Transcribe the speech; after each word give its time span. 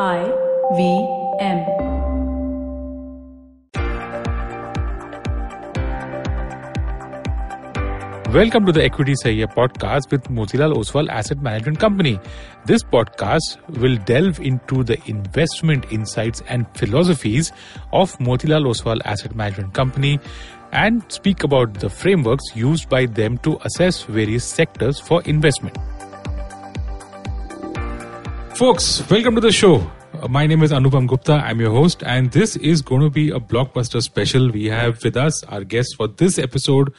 I 0.00 0.24
V 0.72 1.06
M. 1.38 1.58
Welcome 8.32 8.66
to 8.66 8.72
the 8.72 8.82
Equity 8.82 9.14
Sahiya 9.14 9.46
podcast 9.54 10.10
with 10.10 10.24
Motilal 10.24 10.74
Oswal 10.74 11.08
Asset 11.08 11.40
Management 11.40 11.78
Company. 11.78 12.18
This 12.64 12.82
podcast 12.82 13.56
will 13.78 13.96
delve 13.98 14.40
into 14.40 14.82
the 14.82 15.00
investment 15.06 15.86
insights 15.92 16.42
and 16.48 16.66
philosophies 16.76 17.52
of 17.92 18.18
Motilal 18.18 18.66
Oswal 18.66 18.98
Asset 19.04 19.36
Management 19.36 19.74
Company 19.74 20.18
and 20.72 21.04
speak 21.06 21.44
about 21.44 21.74
the 21.74 21.88
frameworks 21.88 22.56
used 22.56 22.88
by 22.88 23.06
them 23.06 23.38
to 23.38 23.60
assess 23.62 24.02
various 24.02 24.44
sectors 24.44 24.98
for 24.98 25.22
investment. 25.22 25.78
Folks, 28.56 29.08
welcome 29.10 29.34
to 29.34 29.40
the 29.40 29.50
show. 29.52 29.76
Uh, 30.22 30.28
My 30.28 30.46
name 30.46 30.62
is 30.62 30.70
Anupam 30.70 31.08
Gupta. 31.08 31.32
I'm 31.34 31.60
your 31.60 31.72
host, 31.72 32.02
and 32.04 32.30
this 32.30 32.54
is 32.56 32.82
going 32.82 33.00
to 33.00 33.10
be 33.10 33.30
a 33.30 33.40
blockbuster 33.40 34.00
special. 34.00 34.50
We 34.50 34.66
have 34.66 35.02
with 35.02 35.16
us 35.16 35.42
our 35.44 35.64
guest 35.64 35.96
for 35.96 36.06
this 36.06 36.38
episode 36.38 36.92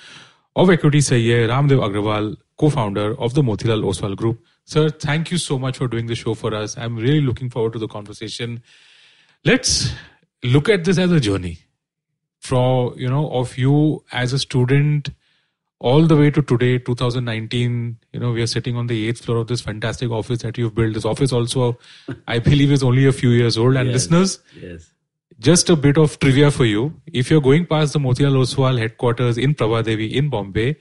of 0.55 0.69
Equity 0.69 0.99
Sahiye, 0.99 1.47
Ramdev 1.47 1.79
Agrawal, 1.87 2.35
co-founder 2.57 3.19
of 3.19 3.33
the 3.35 3.41
Motilal 3.41 3.83
Oswal 3.83 4.15
Group. 4.17 4.43
Sir, 4.65 4.89
thank 4.89 5.31
you 5.31 5.37
so 5.37 5.57
much 5.57 5.77
for 5.77 5.87
doing 5.87 6.07
the 6.07 6.15
show 6.15 6.33
for 6.33 6.53
us. 6.53 6.77
I'm 6.77 6.97
really 6.97 7.21
looking 7.21 7.49
forward 7.49 7.73
to 7.73 7.79
the 7.79 7.87
conversation. 7.87 8.61
Let's 9.45 9.93
look 10.43 10.67
at 10.69 10.83
this 10.83 10.97
as 10.97 11.11
a 11.11 11.19
journey 11.21 11.59
from 12.39 12.93
you 12.97 13.07
know 13.09 13.29
of 13.31 13.57
you 13.57 14.03
as 14.11 14.33
a 14.33 14.39
student 14.39 15.09
all 15.89 16.07
the 16.11 16.15
way 16.19 16.27
to 16.35 16.41
today 16.51 16.69
2019 16.79 17.73
you 18.13 18.19
know 18.21 18.31
we 18.35 18.41
are 18.45 18.47
sitting 18.51 18.75
on 18.81 18.87
the 18.91 18.95
eighth 19.07 19.23
floor 19.25 19.37
of 19.41 19.47
this 19.49 19.61
fantastic 19.61 20.09
office 20.19 20.39
that 20.43 20.57
you've 20.57 20.73
built. 20.79 20.93
This 20.95 21.05
office 21.05 21.31
also 21.39 21.77
i 22.35 22.37
believe 22.39 22.71
is 22.77 22.83
only 22.91 23.05
a 23.05 23.11
few 23.21 23.29
years 23.29 23.57
old. 23.63 23.75
And 23.81 23.89
Yes. 23.89 23.95
listeners 23.97 24.39
Yes. 24.61 24.87
just 25.49 25.69
a 25.69 25.75
bit 25.75 25.97
of 26.03 26.17
trivia 26.25 26.49
for 26.57 26.65
you. 26.65 26.83
If 27.21 27.29
you're 27.29 27.45
going 27.49 27.67
past 27.73 27.93
the 27.93 27.99
motilal 28.07 28.39
oswal 28.45 28.79
headquarters 28.83 29.37
in 29.37 29.53
prabhadevi 29.61 30.09
in 30.23 30.29
bombay 30.29 30.75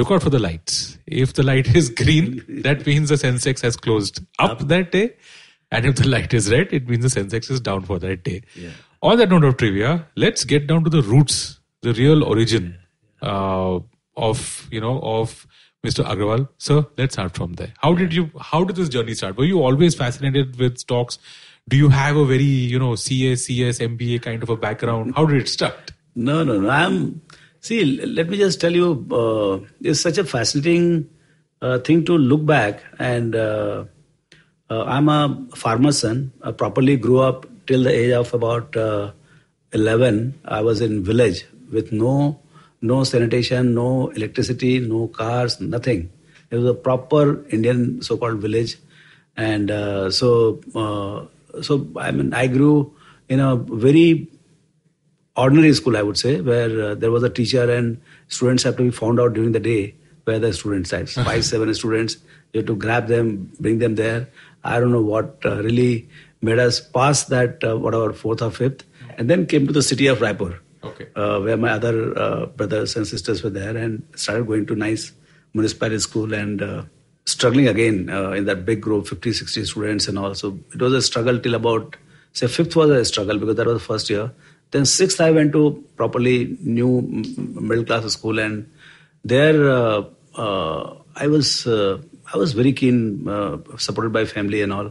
look 0.00 0.10
out 0.10 0.22
for 0.22 0.30
the 0.30 0.38
lights. 0.38 0.98
If 1.06 1.34
the 1.34 1.42
light 1.42 1.74
is 1.82 1.90
green 1.90 2.42
that 2.70 2.86
means 2.86 3.10
the 3.16 3.20
sensex 3.26 3.60
has 3.68 3.76
closed 3.76 4.20
up, 4.38 4.66
that 4.74 4.92
day. 4.92 5.06
And 5.70 5.84
if 5.92 5.96
the 5.96 6.08
light 6.16 6.32
is 6.40 6.50
red 6.56 6.72
it 6.80 6.88
means 6.88 7.12
the 7.12 7.20
sensex 7.20 7.50
is 7.50 7.60
down 7.60 7.84
for 7.92 7.98
that 8.08 8.24
day. 8.32 8.40
Yeah. 8.66 8.70
on 9.02 9.18
that 9.18 9.28
note 9.30 9.44
of 9.52 9.56
trivia, 9.60 10.06
let's 10.16 10.44
get 10.44 10.66
down 10.68 10.84
to 10.84 10.90
the 10.90 11.02
roots, 11.02 11.38
the 11.82 11.92
real 12.04 12.22
origin. 12.34 12.76
Uh, 13.20 13.80
of 14.16 14.68
you 14.70 14.80
know 14.80 15.00
of 15.00 15.46
Mr. 15.84 16.04
Agrawal. 16.04 16.48
Sir, 16.58 16.86
let's 16.96 17.14
start 17.14 17.34
from 17.34 17.54
there. 17.54 17.72
How 17.78 17.94
did 17.94 18.14
you? 18.14 18.30
How 18.40 18.64
did 18.64 18.76
this 18.76 18.88
journey 18.88 19.14
start? 19.14 19.36
Were 19.36 19.44
you 19.44 19.62
always 19.62 19.94
fascinated 19.94 20.58
with 20.58 20.78
stocks? 20.78 21.18
Do 21.68 21.76
you 21.76 21.88
have 21.88 22.16
a 22.16 22.24
very 22.24 22.42
you 22.44 22.78
know 22.78 22.94
CA, 22.94 23.34
CS, 23.36 23.78
MBA 23.78 24.22
kind 24.22 24.42
of 24.42 24.48
a 24.48 24.56
background? 24.56 25.14
How 25.16 25.26
did 25.26 25.42
it 25.42 25.48
start? 25.48 25.92
No, 26.14 26.44
no, 26.44 26.60
no. 26.60 26.70
I'm. 26.70 27.20
See, 27.60 27.84
let 27.84 28.28
me 28.28 28.36
just 28.36 28.60
tell 28.60 28.72
you, 28.72 29.06
uh, 29.12 29.64
it's 29.80 30.00
such 30.00 30.18
a 30.18 30.24
fascinating 30.24 31.08
uh, 31.62 31.78
thing 31.78 32.04
to 32.04 32.18
look 32.18 32.44
back. 32.44 32.82
And 32.98 33.36
uh, 33.36 33.84
uh, 34.68 34.82
I'm 34.84 35.08
a 35.08 35.46
farmer's 35.54 35.98
son. 35.98 36.32
I 36.42 36.50
properly 36.50 36.96
grew 36.96 37.20
up 37.20 37.46
till 37.66 37.84
the 37.84 37.90
age 37.90 38.12
of 38.12 38.34
about 38.34 38.76
uh, 38.76 39.12
11. 39.72 40.40
I 40.44 40.60
was 40.60 40.80
in 40.80 41.04
village 41.04 41.46
with 41.70 41.92
no 41.92 42.41
no 42.82 43.04
sanitation, 43.04 43.74
no 43.74 44.08
electricity, 44.10 44.80
no 44.80 45.08
cars, 45.08 45.60
nothing. 45.60 46.10
It 46.50 46.56
was 46.56 46.66
a 46.66 46.74
proper 46.74 47.44
Indian 47.48 48.02
so-called 48.02 48.40
village, 48.40 48.76
and 49.36 49.70
uh, 49.70 50.10
so 50.10 50.60
uh, 50.74 51.62
so 51.62 51.88
I 51.96 52.10
mean 52.10 52.34
I 52.34 52.46
grew 52.48 52.94
in 53.28 53.40
a 53.40 53.56
very 53.56 54.28
ordinary 55.36 55.72
school, 55.72 55.96
I 55.96 56.02
would 56.02 56.18
say, 56.18 56.40
where 56.40 56.90
uh, 56.90 56.94
there 56.94 57.10
was 57.10 57.22
a 57.22 57.30
teacher 57.30 57.70
and 57.74 58.00
students 58.28 58.62
have 58.64 58.76
to 58.76 58.82
be 58.82 58.90
found 58.90 59.18
out 59.20 59.32
during 59.34 59.52
the 59.52 59.60
day 59.60 59.94
where 60.24 60.38
the 60.38 60.52
students 60.52 60.92
are. 60.92 61.06
Five, 61.24 61.44
seven 61.44 61.72
students, 61.74 62.16
you 62.52 62.58
have 62.60 62.66
to 62.66 62.76
grab 62.76 63.06
them, 63.06 63.50
bring 63.58 63.78
them 63.78 63.94
there. 63.94 64.28
I 64.64 64.78
don't 64.78 64.92
know 64.92 65.02
what 65.02 65.38
uh, 65.44 65.62
really 65.62 66.08
made 66.40 66.58
us 66.58 66.80
pass 66.80 67.24
that, 67.24 67.64
uh, 67.64 67.78
whatever, 67.78 68.12
fourth 68.12 68.42
or 68.42 68.50
fifth, 68.50 68.84
and 69.16 69.30
then 69.30 69.46
came 69.46 69.66
to 69.66 69.72
the 69.72 69.82
city 69.82 70.06
of 70.06 70.18
Raipur, 70.18 70.58
Okay. 70.84 71.06
uh, 71.14 71.38
where 71.40 71.56
my 71.56 71.70
other 71.70 72.18
uh, 72.18 72.46
brothers 72.46 72.96
and 72.96 73.06
sisters 73.06 73.42
were 73.44 73.50
there 73.50 73.76
and 73.76 74.02
started 74.16 74.48
going 74.48 74.66
to 74.66 74.74
nice 74.74 75.12
municipality 75.54 76.00
school 76.00 76.34
and 76.34 76.60
uh, 76.60 76.82
struggling 77.24 77.68
again 77.68 78.10
uh, 78.10 78.30
in 78.32 78.46
that 78.46 78.64
big 78.64 78.80
group, 78.80 79.06
50, 79.06 79.32
60 79.32 79.64
students 79.64 80.08
and 80.08 80.18
all. 80.18 80.34
So 80.34 80.58
it 80.74 80.82
was 80.82 80.92
a 80.92 81.00
struggle 81.02 81.38
till 81.38 81.54
about, 81.54 81.96
say, 82.32 82.48
fifth 82.48 82.74
was 82.74 82.90
a 82.90 83.04
struggle 83.04 83.38
because 83.38 83.54
that 83.56 83.66
was 83.66 83.76
the 83.76 83.86
first 83.86 84.10
year. 84.10 84.32
Then 84.72 84.84
sixth, 84.84 85.20
I 85.20 85.30
went 85.30 85.52
to 85.52 85.84
properly 85.96 86.56
new 86.60 87.02
middle 87.02 87.84
class 87.84 88.10
school, 88.12 88.38
and 88.38 88.68
there 89.22 89.70
uh, 89.70 90.04
uh, 90.34 90.94
I 91.14 91.26
was 91.26 91.66
I 91.68 92.36
was 92.38 92.54
very 92.54 92.72
keen, 92.72 93.26
supported 93.76 94.14
by 94.14 94.24
family 94.24 94.62
and 94.62 94.72
all. 94.72 94.90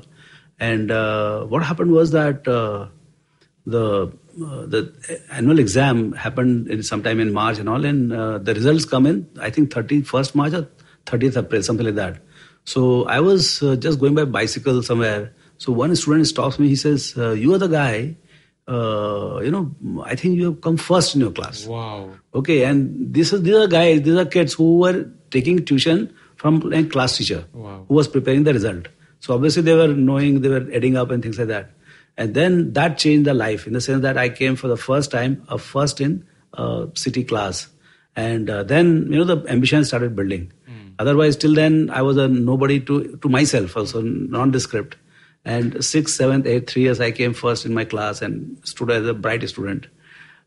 And 0.59 0.89
what 1.49 1.63
happened 1.63 1.91
was 1.91 2.11
that 2.11 2.43
the 2.43 4.13
the 4.35 4.93
annual 5.31 5.59
exam 5.59 6.13
happened 6.13 6.67
in 6.69 6.83
sometime 6.83 7.19
in 7.19 7.33
March 7.33 7.59
and 7.59 7.67
all, 7.69 7.83
and 7.85 8.13
uh, 8.13 8.37
the 8.37 8.53
results 8.53 8.85
come 8.85 9.05
in 9.05 9.27
I 9.39 9.49
think 9.49 9.71
31st 9.71 10.35
March 10.35 10.53
or 10.53 10.67
30th 11.05 11.37
April, 11.43 11.63
something 11.63 11.85
like 11.85 11.95
that. 11.95 12.17
So 12.65 13.05
I 13.05 13.19
was 13.19 13.61
uh, 13.63 13.75
just 13.75 13.99
going 13.99 14.13
by 14.15 14.25
bicycle 14.25 14.81
somewhere. 14.83 15.33
So 15.57 15.71
one 15.71 15.95
student 15.95 16.27
stops 16.27 16.59
me. 16.59 16.67
He 16.69 16.75
says, 16.75 17.13
uh, 17.17 17.31
"You 17.31 17.53
are 17.55 17.57
the 17.57 17.67
guy. 17.67 18.15
Uh, 18.67 19.41
you 19.43 19.51
know, 19.51 19.71
I 20.05 20.15
think 20.15 20.37
you 20.37 20.45
have 20.45 20.61
come 20.61 20.77
first 20.77 21.15
in 21.15 21.21
your 21.21 21.31
class." 21.31 21.65
Wow. 21.65 22.11
Okay, 22.33 22.63
and 22.63 23.13
this 23.13 23.33
is 23.33 23.41
these 23.41 23.55
are 23.55 23.67
guys, 23.67 24.01
these 24.03 24.15
are 24.15 24.25
kids 24.25 24.53
who 24.53 24.77
were 24.79 25.09
taking 25.31 25.65
tuition 25.65 26.13
from 26.35 26.71
a 26.73 26.83
class 26.85 27.17
teacher 27.17 27.45
Wow. 27.53 27.85
who 27.87 27.93
was 27.95 28.07
preparing 28.07 28.43
the 28.43 28.53
result. 28.53 28.87
So 29.19 29.33
obviously 29.35 29.61
they 29.61 29.75
were 29.75 29.87
knowing, 29.89 30.41
they 30.41 30.49
were 30.49 30.67
adding 30.73 30.97
up 30.97 31.11
and 31.11 31.21
things 31.21 31.37
like 31.37 31.47
that. 31.49 31.71
And 32.17 32.33
then 32.33 32.73
that 32.73 32.97
changed 32.97 33.25
the 33.25 33.33
life 33.33 33.67
in 33.67 33.73
the 33.73 33.81
sense 33.81 34.01
that 34.01 34.17
I 34.17 34.29
came 34.29 34.55
for 34.55 34.67
the 34.67 34.77
first 34.77 35.11
time, 35.11 35.43
a 35.47 35.57
first 35.57 36.01
in 36.01 36.25
uh, 36.53 36.87
city 36.93 37.23
class, 37.23 37.67
and 38.15 38.49
uh, 38.49 38.63
then 38.63 39.07
you 39.11 39.17
know 39.17 39.23
the 39.23 39.49
ambition 39.49 39.85
started 39.85 40.15
building. 40.15 40.51
Otherwise, 40.99 41.35
till 41.35 41.55
then 41.55 41.89
I 41.89 42.01
was 42.03 42.17
a 42.17 42.27
nobody 42.27 42.79
to 42.81 43.17
to 43.23 43.29
myself, 43.29 43.75
also 43.75 44.01
nondescript. 44.01 44.97
And 45.43 45.83
sixth, 45.83 46.15
seventh, 46.15 46.45
eighth, 46.45 46.69
three 46.69 46.83
years 46.83 46.99
I 47.01 47.09
came 47.11 47.33
first 47.33 47.65
in 47.65 47.73
my 47.73 47.85
class 47.85 48.21
and 48.21 48.57
stood 48.63 48.91
as 48.91 49.07
a 49.07 49.13
bright 49.13 49.47
student. 49.49 49.87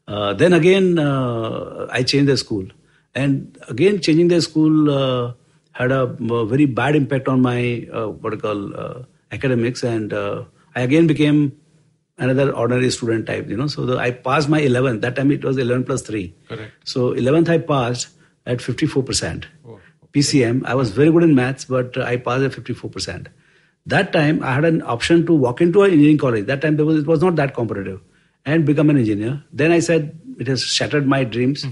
Uh, 0.06 0.34
then 0.34 0.52
again, 0.52 0.98
uh, 0.98 1.88
I 1.90 2.04
changed 2.04 2.28
the 2.28 2.36
school. 2.36 2.66
And 3.14 3.58
again, 3.68 4.00
changing 4.00 4.28
the 4.28 4.40
school 4.40 4.90
uh, 4.90 5.32
had 5.72 5.90
a, 5.90 6.06
very 6.06 6.66
bad 6.66 6.94
impact 6.94 7.26
on 7.26 7.42
my, 7.42 7.88
uh, 7.92 8.08
what 8.08 8.34
I 8.34 8.36
call, 8.36 8.76
uh, 8.76 9.02
academics. 9.32 9.82
And 9.82 10.12
uh, 10.12 10.44
I 10.74 10.82
again 10.82 11.06
became 11.06 11.56
another 12.18 12.52
ordinary 12.52 12.90
student 12.90 13.26
type, 13.26 13.48
you 13.48 13.56
know. 13.56 13.66
So 13.66 13.86
the, 13.86 13.98
I 13.98 14.10
passed 14.10 14.48
my 14.48 14.60
11th. 14.60 15.00
That 15.00 15.16
time 15.16 15.30
it 15.30 15.44
was 15.44 15.56
11 15.58 15.84
plus 15.84 16.02
3. 16.02 16.34
Correct. 16.48 16.72
So 16.84 17.10
11th 17.12 17.48
I 17.48 17.58
passed 17.58 18.08
at 18.46 18.58
54%. 18.58 19.44
Oh, 19.66 19.80
PCM. 20.12 20.64
I 20.64 20.74
was 20.74 20.90
very 20.90 21.10
good 21.10 21.22
in 21.22 21.34
maths, 21.34 21.64
but 21.64 21.96
I 21.98 22.16
passed 22.16 22.42
at 22.42 22.52
54%. 22.52 23.26
That 23.86 24.12
time 24.12 24.42
I 24.42 24.54
had 24.54 24.64
an 24.64 24.82
option 24.82 25.26
to 25.26 25.34
walk 25.34 25.60
into 25.60 25.82
an 25.82 25.90
engineering 25.90 26.18
college. 26.18 26.46
That 26.46 26.62
time 26.62 26.76
there 26.76 26.86
was, 26.86 27.00
it 27.00 27.06
was 27.06 27.20
not 27.20 27.36
that 27.36 27.54
competitive 27.54 28.00
and 28.46 28.64
become 28.64 28.90
an 28.90 28.96
engineer. 28.98 29.42
Then 29.52 29.72
I 29.72 29.80
said 29.80 30.18
it 30.38 30.46
has 30.46 30.62
shattered 30.62 31.06
my 31.06 31.24
dreams 31.24 31.66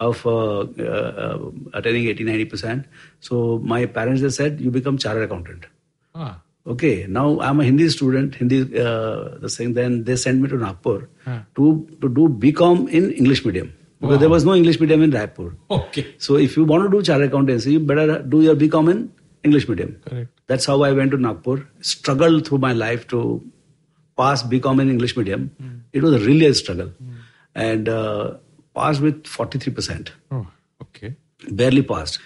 of 0.00 0.24
uh, 0.26 0.60
uh, 0.60 0.62
uh, 0.62 1.50
attaining 1.74 2.06
80 2.08 2.24
90%. 2.24 2.84
So 3.20 3.58
my 3.58 3.86
parents 3.86 4.22
they 4.22 4.30
said 4.30 4.60
you 4.60 4.70
become 4.70 4.96
chartered 4.96 5.24
accountant. 5.24 5.66
Ah. 6.14 6.40
Okay, 6.72 7.06
now 7.08 7.26
I'm 7.40 7.60
a 7.60 7.64
Hindi 7.64 7.88
student. 7.88 8.34
Hindi, 8.40 8.56
uh, 8.80 9.38
the 9.44 9.48
thing. 9.48 9.72
Then 9.76 10.04
they 10.04 10.16
sent 10.22 10.40
me 10.42 10.48
to 10.54 10.56
Nagpur 10.62 10.96
Huh. 11.26 11.36
to 11.58 11.68
to 12.02 12.08
do 12.18 12.28
BCom 12.46 12.82
in 13.00 13.10
English 13.22 13.44
medium 13.46 13.70
because 14.00 14.16
Wow. 14.16 14.20
there 14.24 14.32
was 14.34 14.44
no 14.48 14.56
English 14.62 14.80
medium 14.82 15.02
in 15.06 15.14
Raipur. 15.18 15.46
Okay. 15.76 16.04
So 16.26 16.36
if 16.48 16.56
you 16.58 16.64
want 16.72 16.84
to 16.88 16.90
do 16.96 17.02
chartered 17.10 17.28
accountancy, 17.32 17.72
you 17.76 17.80
better 17.92 18.18
do 18.34 18.42
your 18.48 18.56
BCom 18.64 18.90
in 18.94 19.00
English 19.50 19.68
medium. 19.70 19.94
Correct. 20.08 20.28
That's 20.52 20.66
how 20.72 20.76
I 20.88 20.92
went 20.98 21.10
to 21.16 21.20
Nagpur. 21.28 21.56
Struggled 21.92 22.46
through 22.50 22.58
my 22.66 22.72
life 22.82 23.06
to 23.14 23.22
pass 24.22 24.42
BCom 24.52 24.80
in 24.84 24.90
English 24.96 25.16
medium. 25.22 25.48
It 25.92 26.02
was 26.08 26.26
really 26.26 26.46
a 26.46 26.54
struggle, 26.60 26.92
and 27.68 27.88
uh, 27.88 28.34
passed 28.78 29.00
with 29.08 29.26
forty 29.38 29.58
three 29.64 29.72
percent. 29.80 30.12
Oh. 30.30 30.44
Okay. 30.86 31.14
Barely 31.62 31.82
passed. 31.94 32.18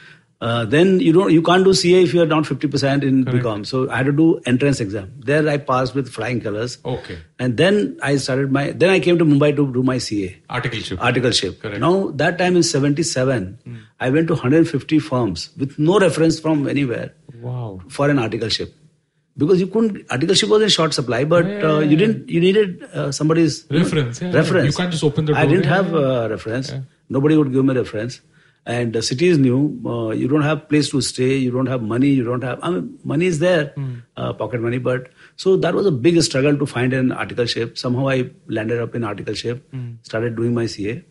Uh, 0.47 0.65
then 0.71 0.89
you 1.07 1.11
don't, 1.17 1.31
you 1.33 1.41
can't 1.49 1.65
do 1.67 1.73
CA 1.81 1.99
if 2.05 2.13
you 2.15 2.21
are 2.23 2.27
not 2.31 2.45
50% 2.45 3.05
in 3.09 3.19
Correct. 3.25 3.45
BCom. 3.45 3.61
So 3.73 3.83
I 3.91 3.99
had 3.99 4.07
to 4.07 4.13
do 4.21 4.25
entrance 4.53 4.81
exam. 4.85 5.13
There 5.29 5.49
I 5.53 5.57
passed 5.69 5.95
with 5.99 6.09
flying 6.15 6.41
colors. 6.47 6.79
Okay. 6.95 7.19
And 7.39 7.57
then 7.63 7.77
I 8.03 8.17
started 8.25 8.51
my, 8.57 8.65
then 8.73 8.91
I 8.95 8.99
came 9.05 9.19
to 9.21 9.25
Mumbai 9.33 9.55
to 9.61 9.67
do 9.77 9.85
my 9.91 9.99
CA, 9.99 10.31
Articleship. 10.51 10.99
articleship. 11.11 11.61
Correct. 11.61 11.81
Now 11.87 11.93
that 12.25 12.39
time 12.43 12.57
in 12.63 12.65
77, 12.65 13.79
I 14.01 14.11
went 14.11 14.27
to 14.33 14.35
150 14.35 14.99
firms 14.99 15.51
with 15.57 15.79
no 15.79 16.01
reference 16.01 16.41
from 16.41 16.67
anywhere 16.77 17.15
Wow. 17.41 17.81
for 17.89 18.11
an 18.11 18.17
articleship. 18.29 18.73
because 19.43 19.61
you 19.61 19.67
couldn't 19.75 20.01
articleship 20.15 20.49
was 20.55 20.63
in 20.65 20.71
short 20.73 20.93
supply, 20.97 21.19
but 21.29 21.47
uh, 21.69 21.79
you 21.91 21.97
didn't 22.01 22.29
you 22.33 22.41
needed 22.41 22.83
uh, 23.03 23.07
somebody's 23.19 23.55
Reference, 23.77 24.21
yeah, 24.21 24.29
yeah. 24.29 24.37
reference. 24.41 24.67
You 24.73 24.77
can't 24.81 24.93
just 24.97 25.05
open 25.09 25.25
the 25.31 25.37
I 25.43 25.47
didn't 25.53 25.65
yeah, 25.71 25.77
have 25.77 25.95
uh, 26.01 26.29
reference. 26.33 26.73
Nobody 27.09 27.39
would 27.39 27.53
give 27.55 27.65
me 27.71 27.75
a 27.75 27.79
reference. 27.79 28.19
And 28.65 28.93
the 28.93 29.03
city 29.03 29.27
is 29.27 29.39
new. 29.39 29.81
Uh, 29.85 30.11
you 30.11 30.29
don't 30.29 30.43
have 30.43 30.69
place 30.69 30.91
to 30.91 31.01
stay. 31.01 31.37
You 31.37 31.51
don't 31.51 31.67
have 31.67 31.83
money. 31.83 32.09
You 32.09 32.23
don't 32.23 32.45
have. 32.45 32.61
I 32.63 32.71
mean, 32.71 32.97
money 33.03 33.27
is 33.27 33.41
there, 33.41 33.73
Hmm. 33.77 33.95
uh, 34.17 34.33
pocket 34.35 34.61
money. 34.61 34.79
But 34.79 35.09
so 35.37 35.57
that 35.57 35.75
was 35.75 35.87
a 35.87 35.91
big 35.91 36.23
struggle 36.23 36.57
to 36.57 36.67
find 36.67 36.93
an 36.93 37.11
article 37.11 37.45
articleship. 37.45 37.77
Somehow 37.77 38.09
I 38.09 38.31
landed 38.47 38.81
up 38.81 38.95
in 38.95 39.03
articleship. 39.03 39.63
Hmm. 39.73 39.89
Started 40.03 40.37
doing 40.37 40.55
my 40.55 40.67
CA. 40.67 41.03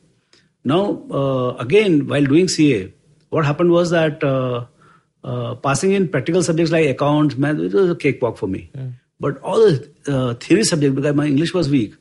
Now 0.64 1.02
uh, 1.12 1.56
again, 1.66 2.08
while 2.08 2.24
doing 2.24 2.48
CA, 2.48 2.94
what 3.32 3.46
happened 3.46 3.72
was 3.72 3.90
that 3.90 4.24
uh, 4.24 4.66
uh, 5.24 5.56
passing 5.56 5.92
in 5.92 6.08
practical 6.08 6.44
subjects 6.44 6.72
like 6.72 6.88
accounts, 6.88 7.36
math, 7.36 7.58
it 7.60 7.74
was 7.74 7.90
a 7.90 7.96
cakewalk 7.96 8.38
for 8.38 8.48
me. 8.48 8.70
But 9.20 9.40
all 9.42 9.60
the 9.60 9.92
uh, 10.08 10.34
theory 10.36 10.64
subjects 10.64 10.96
because 10.96 11.16
my 11.16 11.26
English 11.26 11.54
was 11.54 11.70
weak 11.70 11.96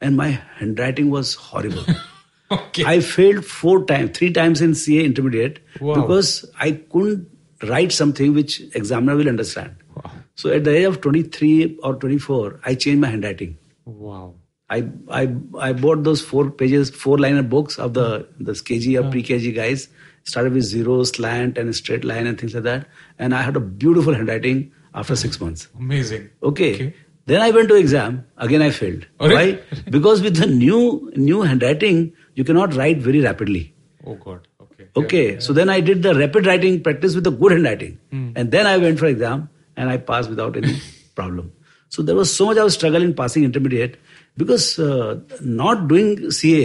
and 0.00 0.16
my 0.16 0.28
handwriting 0.56 1.10
was 1.10 1.34
horrible. 1.34 1.84
Okay. 2.50 2.84
I 2.84 3.00
failed 3.00 3.44
four 3.44 3.84
times, 3.86 4.16
three 4.16 4.32
times 4.32 4.60
in 4.60 4.74
CA 4.74 5.04
intermediate 5.04 5.58
Wow. 5.80 5.94
because 5.94 6.44
I 6.60 6.72
couldn't 6.72 7.28
write 7.64 7.90
something 7.92 8.34
which 8.34 8.60
examiner 8.74 9.16
will 9.16 9.28
understand. 9.28 9.74
Wow. 9.96 10.10
So 10.36 10.50
at 10.50 10.64
the 10.64 10.76
age 10.76 10.84
of 10.84 11.00
23 11.00 11.78
or 11.82 11.94
24, 11.96 12.60
I 12.64 12.74
changed 12.74 13.00
my 13.00 13.08
handwriting. 13.08 13.56
Wow. 13.84 14.34
I 14.68 14.88
I 15.08 15.34
I 15.58 15.72
bought 15.72 16.02
those 16.04 16.20
four 16.20 16.50
pages, 16.50 16.90
four 16.90 17.18
liner 17.18 17.42
books 17.42 17.78
of 17.78 17.94
the 17.94 18.26
the 18.40 18.52
KG 18.52 19.00
or 19.02 19.10
pre 19.10 19.22
KG 19.22 19.54
guys. 19.54 19.88
Started 20.24 20.54
with 20.54 20.64
zero, 20.64 21.04
slant, 21.04 21.56
and 21.56 21.72
straight 21.74 22.04
line 22.04 22.26
and 22.26 22.36
things 22.40 22.52
like 22.54 22.64
that. 22.64 22.88
And 23.16 23.32
I 23.32 23.42
had 23.42 23.54
a 23.56 23.60
beautiful 23.60 24.12
handwriting 24.12 24.72
after 24.92 25.14
six 25.14 25.40
months. 25.40 25.68
Amazing. 25.78 26.30
Okay. 26.42 26.74
Okay. 26.74 26.94
Then 27.26 27.40
I 27.40 27.50
went 27.52 27.68
to 27.68 27.76
exam. 27.76 28.24
Again, 28.36 28.60
I 28.62 28.70
failed. 28.70 29.06
Oh, 29.20 29.26
Alright. 29.28 29.62
Why? 29.70 29.82
because 29.90 30.22
with 30.22 30.36
the 30.36 30.46
new 30.48 31.12
new 31.16 31.42
handwriting, 31.42 32.12
you 32.36 32.44
cannot 32.50 32.74
write 32.80 32.98
very 33.08 33.20
rapidly. 33.26 33.62
Oh 34.06 34.14
God. 34.24 34.46
Okay. 34.64 34.86
Okay. 35.02 35.40
So 35.40 35.52
then 35.58 35.70
I 35.74 35.80
did 35.90 36.02
the 36.06 36.14
rapid 36.14 36.46
writing 36.52 36.80
practice 36.88 37.14
with 37.18 37.24
the 37.28 37.34
good 37.42 37.52
handwriting, 37.56 37.98
Hmm. 38.14 38.24
and 38.36 38.50
then 38.56 38.66
I 38.72 38.76
went 38.86 38.98
for 39.04 39.06
exam 39.12 39.48
and 39.76 39.90
I 39.90 39.96
passed 40.10 40.30
without 40.36 40.56
any 40.62 40.74
problem. 41.20 41.52
So 41.96 42.02
there 42.10 42.16
was 42.20 42.32
so 42.36 42.46
much 42.52 42.58
of 42.66 42.72
struggle 42.76 43.02
in 43.08 43.14
passing 43.20 43.44
intermediate 43.48 43.98
because 44.44 44.64
uh, 44.86 45.18
not 45.58 45.86
doing 45.92 46.30
CA 46.38 46.64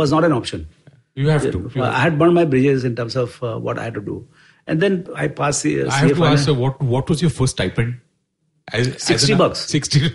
was 0.00 0.14
not 0.16 0.24
an 0.30 0.32
option. 0.40 0.66
You 1.14 1.28
have 1.28 1.42
to. 1.56 1.70
You 1.74 1.82
I 1.88 1.98
had 2.04 2.18
burned 2.18 2.34
my 2.40 2.44
bridges 2.56 2.84
in 2.90 2.96
terms 3.00 3.16
of 3.22 3.40
uh, 3.42 3.56
what 3.68 3.78
I 3.78 3.84
had 3.88 3.94
to 4.00 4.04
do, 4.10 4.16
and 4.66 4.80
then 4.86 5.00
I 5.24 5.28
passed 5.40 5.60
CA. 5.66 5.86
I 5.88 5.98
have 6.04 6.16
to 6.16 6.24
ask, 6.32 6.46
sir, 6.50 6.54
what 6.64 6.80
what 6.94 7.08
was 7.14 7.20
your 7.26 7.30
first 7.40 7.58
stipend? 7.58 7.98
As, 8.80 8.88
as 8.88 9.02
60 9.02 9.32
an- 9.32 9.38
bucks. 9.38 9.66
60, 9.76 10.14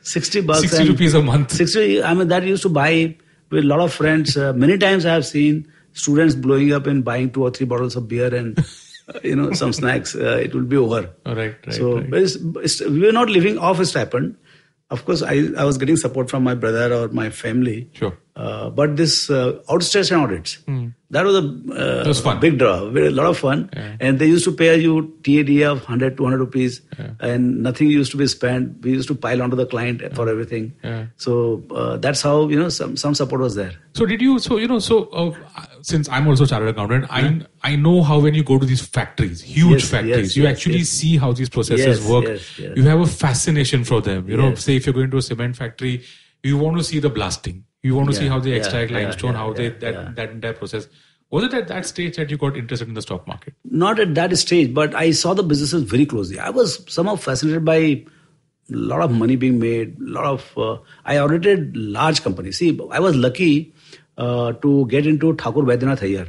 60 0.00 0.40
bucks 0.42 0.60
60 0.70 0.88
rupees 0.88 1.14
a 1.14 1.22
month. 1.22 1.52
60 1.52 2.02
i 2.02 2.12
mean 2.14 2.28
that 2.28 2.44
used 2.44 2.62
to 2.62 2.68
buy 2.68 3.16
with 3.50 3.64
a 3.64 3.66
lot 3.66 3.80
of 3.80 3.92
friends. 3.92 4.36
Uh, 4.36 4.52
many 4.52 4.78
times 4.78 5.04
i 5.04 5.12
have 5.12 5.26
seen 5.26 5.66
students 5.92 6.34
blowing 6.34 6.72
up 6.72 6.86
and 6.86 7.04
buying 7.04 7.30
two 7.30 7.42
or 7.42 7.50
three 7.50 7.66
bottles 7.66 7.96
of 7.96 8.08
beer 8.08 8.32
and 8.34 8.58
uh, 9.14 9.18
you 9.22 9.36
know 9.36 9.52
some 9.52 9.72
snacks. 9.80 10.14
Uh, 10.14 10.36
it 10.36 10.54
will 10.54 10.64
be 10.64 10.76
over. 10.76 11.10
All 11.26 11.34
right, 11.34 11.54
right, 11.66 11.74
so 11.74 11.98
right. 11.98 12.14
it's, 12.14 12.36
it's, 12.36 12.80
we 12.80 13.00
were 13.00 13.12
not 13.12 13.28
living 13.28 13.58
off 13.58 13.80
a 13.80 13.86
stipend 13.86 14.36
of 14.90 15.04
course 15.04 15.22
I, 15.22 15.34
I 15.56 15.64
was 15.64 15.78
getting 15.78 15.96
support 15.96 16.30
from 16.30 16.42
my 16.44 16.54
brother 16.54 16.92
or 16.94 17.08
my 17.08 17.30
family 17.30 17.88
Sure. 17.92 18.16
uh, 18.36 18.70
but 18.70 18.96
this 18.96 19.30
uh, 19.30 19.52
outstation 19.68 20.20
audits 20.22 20.58
that 21.16 21.24
was 21.28 21.36
a 21.36 21.44
uh, 21.74 22.04
was 22.08 22.20
fun. 22.20 22.40
big 22.40 22.58
draw 22.58 22.88
very, 22.90 23.06
a 23.08 23.10
lot 23.10 23.26
of 23.26 23.38
fun 23.38 23.68
Yeah. 23.76 23.96
and 24.00 24.18
they 24.18 24.26
used 24.26 24.44
to 24.48 24.52
pay 24.62 24.68
you 24.86 24.94
TAD 25.28 25.50
of 25.70 25.78
100 25.78 26.16
200 26.16 26.38
rupees 26.44 26.80
and 27.20 27.62
nothing 27.68 27.88
used 27.88 28.10
to 28.12 28.16
be 28.22 28.26
spent 28.34 28.82
we 28.82 28.90
used 28.98 29.08
to 29.08 29.14
pile 29.26 29.42
onto 29.46 29.56
the 29.62 29.66
client 29.66 30.02
for 30.18 30.28
everything 30.28 30.72
Yeah. 30.84 31.06
so 31.16 31.62
uh, 31.82 31.96
that's 31.98 32.22
how 32.22 32.36
you 32.48 32.58
know 32.62 32.68
some 32.80 32.96
some 32.96 33.14
support 33.22 33.40
was 33.48 33.54
there 33.62 33.74
So 34.00 34.06
did 34.10 34.20
you? 34.24 34.34
So 34.42 34.56
you 34.62 34.68
know. 34.70 34.76
So 34.88 34.96
uh, 35.20 35.30
since 35.82 36.08
I'm 36.08 36.26
also 36.28 36.44
a 36.44 36.46
chartered 36.46 36.68
accountant, 36.68 37.06
I 37.10 37.40
I 37.62 37.76
know 37.76 38.02
how 38.02 38.18
when 38.20 38.34
you 38.34 38.44
go 38.44 38.58
to 38.58 38.66
these 38.66 38.80
factories, 38.86 39.42
huge 39.42 39.82
Yes, 39.82 39.90
factories, 39.90 40.16
yes, 40.16 40.36
you 40.36 40.42
yes, 40.44 40.52
actually 40.52 40.84
see 40.84 41.16
how 41.16 41.32
these 41.32 41.48
processes 41.48 42.06
work. 42.06 42.40
You 42.58 42.82
have 42.84 43.00
a 43.00 43.06
fascination 43.06 43.84
for 43.84 44.00
them. 44.00 44.28
You 44.28 44.36
know, 44.36 44.54
say 44.54 44.76
if 44.76 44.86
you're 44.86 44.94
going 44.94 45.10
to 45.10 45.18
a 45.18 45.22
cement 45.22 45.56
factory, 45.56 46.02
you 46.42 46.58
want 46.58 46.78
to 46.78 46.84
see 46.84 46.98
the 46.98 47.10
blasting. 47.10 47.64
You 47.82 47.94
want 47.94 48.10
to 48.10 48.14
see 48.14 48.28
how 48.28 48.38
they 48.38 48.52
extract 48.52 48.90
yeah, 48.90 48.98
limestone, 48.98 49.32
yeah, 49.32 49.38
how 49.38 49.52
they 49.52 49.68
that 49.70 49.94
yeah. 49.94 50.12
that 50.14 50.30
entire 50.30 50.52
process. 50.52 50.88
Was 51.30 51.44
it 51.44 51.54
at 51.54 51.68
that 51.68 51.86
stage 51.86 52.16
that 52.16 52.28
you 52.28 52.36
got 52.36 52.56
interested 52.56 52.88
in 52.88 52.94
the 52.94 53.02
stock 53.02 53.26
market? 53.26 53.54
not 53.64 54.00
at 54.00 54.14
that 54.14 54.36
stage 54.36 54.74
but 54.74 54.94
i 54.94 55.10
saw 55.10 55.32
the 55.32 55.42
businesses 55.42 55.84
very 55.84 56.04
closely 56.04 56.38
i 56.38 56.50
was 56.50 56.84
somehow 56.92 57.14
fascinated 57.16 57.64
by 57.64 57.76
a 57.76 58.04
lot 58.68 59.00
of 59.00 59.10
money 59.10 59.36
being 59.36 59.58
made 59.58 59.96
A 60.00 60.10
lot 60.16 60.24
of 60.24 60.58
uh, 60.58 60.78
i 61.04 61.18
audited 61.18 61.76
large 61.76 62.22
companies 62.22 62.58
see 62.58 62.78
i 62.90 63.00
was 63.00 63.16
lucky 63.16 63.72
uh, 64.26 64.52
to 64.66 64.74
get 64.96 65.06
into 65.14 65.32
thakur 65.44 65.64
Vaidyanath 65.72 66.04
Aiyar. 66.10 66.28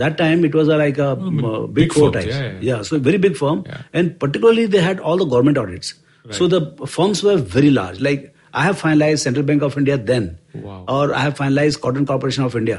that 0.00 0.16
time 0.18 0.44
it 0.46 0.54
was 0.58 0.68
like 0.80 0.98
a 1.04 1.06
uh, 1.12 1.14
big, 1.14 1.74
big 1.78 1.92
four 1.94 2.02
firms, 2.12 2.16
types 2.24 2.36
yeah, 2.40 2.58
yeah. 2.72 2.82
so 2.88 2.98
very 3.06 3.18
big 3.28 3.36
firm 3.44 3.62
Yeah. 3.70 3.78
and 4.00 4.12
particularly 4.24 4.66
they 4.74 4.82
had 4.88 5.00
all 5.10 5.22
the 5.22 5.30
government 5.36 5.58
audits 5.62 5.94
so 6.38 6.46
the 6.52 6.60
firms 6.96 7.22
were 7.28 7.36
very 7.56 7.70
large 7.78 7.98
like 8.08 8.28
i 8.60 8.62
have 8.66 8.76
finalized 8.82 9.26
central 9.28 9.46
bank 9.48 9.62
of 9.70 9.78
india 9.84 9.96
then 10.12 10.28
Wow. 10.66 10.76
or 10.92 11.14
I 11.14 11.18
have 11.24 11.34
finalized 11.38 11.80
Cotton 11.82 12.06
Corporation 12.10 12.42
of 12.44 12.54
India. 12.60 12.76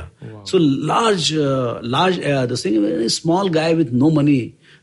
So 0.52 0.58
large, 0.62 1.28
uh, 1.34 1.80
large. 1.82 2.18
Uh, 2.32 2.46
this 2.52 2.64
thing, 2.64 2.74
a 2.84 3.10
small 3.18 3.48
guy 3.58 3.68
with 3.82 3.94
no 4.02 4.10
money, 4.16 4.40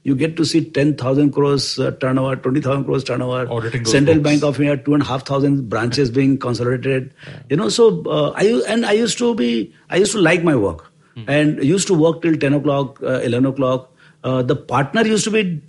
you 0.09 0.15
get 0.23 0.35
to 0.41 0.45
see 0.51 0.61
ten 0.79 0.91
thousand 1.03 1.33
crores 1.37 1.67
uh, 1.85 1.91
turnover, 2.03 2.35
twenty 2.47 2.61
thousand 2.67 2.85
crores 2.89 3.07
turnover. 3.09 3.39
Auditing 3.57 3.87
Central 3.93 4.19
books. 4.19 4.29
Bank 4.29 4.45
of 4.51 4.61
India, 4.61 4.77
two 4.89 4.95
and 4.99 5.07
a 5.07 5.07
half 5.13 5.25
thousand 5.31 5.69
branches 5.73 6.13
being 6.19 6.37
consolidated. 6.45 7.09
You 7.55 7.57
know, 7.63 7.69
so 7.79 7.89
uh, 8.19 8.29
I 8.45 8.51
and 8.75 8.87
I 8.93 8.93
used 8.93 9.19
to 9.25 9.35
be, 9.41 9.51
I 9.91 9.97
used 10.05 10.13
to 10.19 10.23
like 10.29 10.45
my 10.51 10.55
work, 10.67 10.87
and 11.39 11.65
used 11.73 11.89
to 11.95 11.99
work 12.05 12.23
till 12.29 12.37
ten 12.47 12.61
o'clock, 12.61 13.03
uh, 13.03 13.21
eleven 13.31 13.47
o'clock. 13.55 13.91
Uh, 14.25 14.43
the 14.53 14.57
partner 14.71 15.05
used 15.17 15.25
to 15.25 15.31
be, 15.41 15.61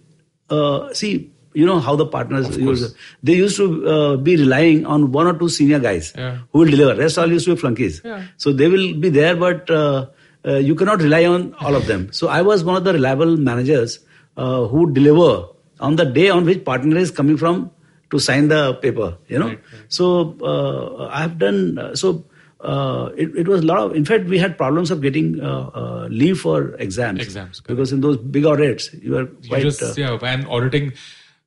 uh, 0.49 0.93
see. 0.93 1.17
You 1.57 1.65
know 1.67 1.75
how 1.83 1.93
the 1.99 2.05
partners 2.05 2.55
used, 2.55 2.95
they 3.27 3.33
used 3.33 3.55
to 3.57 3.67
uh, 3.91 4.15
be 4.25 4.33
relying 4.39 4.81
on 4.95 5.05
one 5.13 5.29
or 5.29 5.33
two 5.39 5.47
senior 5.53 5.79
guys 5.85 6.09
Yeah. 6.15 6.35
who 6.51 6.59
will 6.59 6.69
deliver. 6.73 6.93
Rest 6.99 7.17
all 7.21 7.31
used 7.35 7.47
to 7.47 7.55
be 7.55 7.61
flunkies. 7.61 7.95
Yeah. 8.09 8.25
So 8.43 8.53
they 8.59 8.67
will 8.73 8.83
be 9.05 9.09
there, 9.15 9.35
but 9.35 9.71
uh, 9.77 10.05
uh, 10.45 10.57
you 10.57 10.75
cannot 10.81 11.01
rely 11.01 11.21
on 11.29 11.55
all 11.59 11.79
of 11.79 11.87
them. 11.87 12.03
So 12.19 12.27
I 12.35 12.43
was 12.49 12.63
one 12.67 12.77
of 12.81 12.83
the 12.89 12.93
reliable 12.97 13.33
managers 13.47 13.97
uh, 14.37 14.67
who 14.67 14.91
deliver 14.93 15.47
on 15.79 15.95
the 15.97 16.05
day 16.05 16.29
on 16.29 16.45
which 16.45 16.63
partner 16.63 16.97
is 16.97 17.11
coming 17.11 17.37
from 17.37 17.69
to 18.11 18.19
sign 18.19 18.47
the 18.47 18.73
paper. 18.75 19.17
You 19.27 19.39
know. 19.39 19.47
Right, 19.47 19.59
So 19.89 20.37
uh, 20.41 21.07
I 21.11 21.21
have 21.21 21.37
done 21.37 21.77
uh, 21.77 21.95
so. 21.95 22.25
Uh, 22.59 23.11
it, 23.15 23.29
it 23.41 23.47
was 23.47 23.61
a 23.61 23.65
lot 23.65 23.77
of. 23.79 23.95
In 23.95 24.03
fact, 24.03 24.25
we 24.25 24.39
had 24.39 24.57
problems 24.57 24.89
of 24.89 24.99
getting 24.99 25.39
uh, 25.39 25.69
uh, 25.81 26.07
leave 26.09 26.39
for 26.39 26.73
exams. 26.85 27.21
Exams, 27.21 27.59
correct. 27.59 27.67
because 27.67 27.91
in 27.91 28.01
those 28.01 28.17
big 28.17 28.47
audits, 28.47 28.91
you 28.93 29.15
are 29.15 29.27
You 29.41 29.49
quite. 29.49 29.61
just 29.61 29.83
uh, 29.83 29.93
yeah, 29.95 30.17
when 30.17 30.45
auditing. 30.47 30.93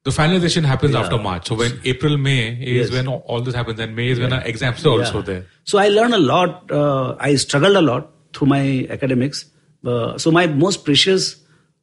The 0.04 0.12
finalization 0.12 0.64
happens 0.64 0.92
Yeah. 0.94 1.00
after 1.00 1.18
March. 1.18 1.49
So 1.49 1.56
when 1.56 1.73
April, 1.85 2.16
May 2.16 2.52
is 2.76 2.76
Yes. 2.76 2.90
when 2.92 3.09
all 3.09 3.42
this 3.42 3.56
happens, 3.56 3.80
and 3.80 3.97
May 3.97 4.06
is 4.12 4.20
when 4.20 4.32
our 4.32 4.40
exams 4.52 4.87
are 4.87 4.90
also 5.00 5.20
there. 5.20 5.42
So 5.64 5.78
I 5.78 5.88
learned 5.88 6.14
a 6.14 6.18
lot. 6.28 6.70
Uh, 6.70 7.16
I 7.18 7.35
struggled 7.35 7.76
a 7.76 7.82
lot 7.82 8.06
through 8.32 8.47
my 8.52 8.87
academics. 8.88 9.44
Uh, 9.85 10.16
so 10.16 10.30
my 10.30 10.47
most 10.47 10.85
precious, 10.87 11.26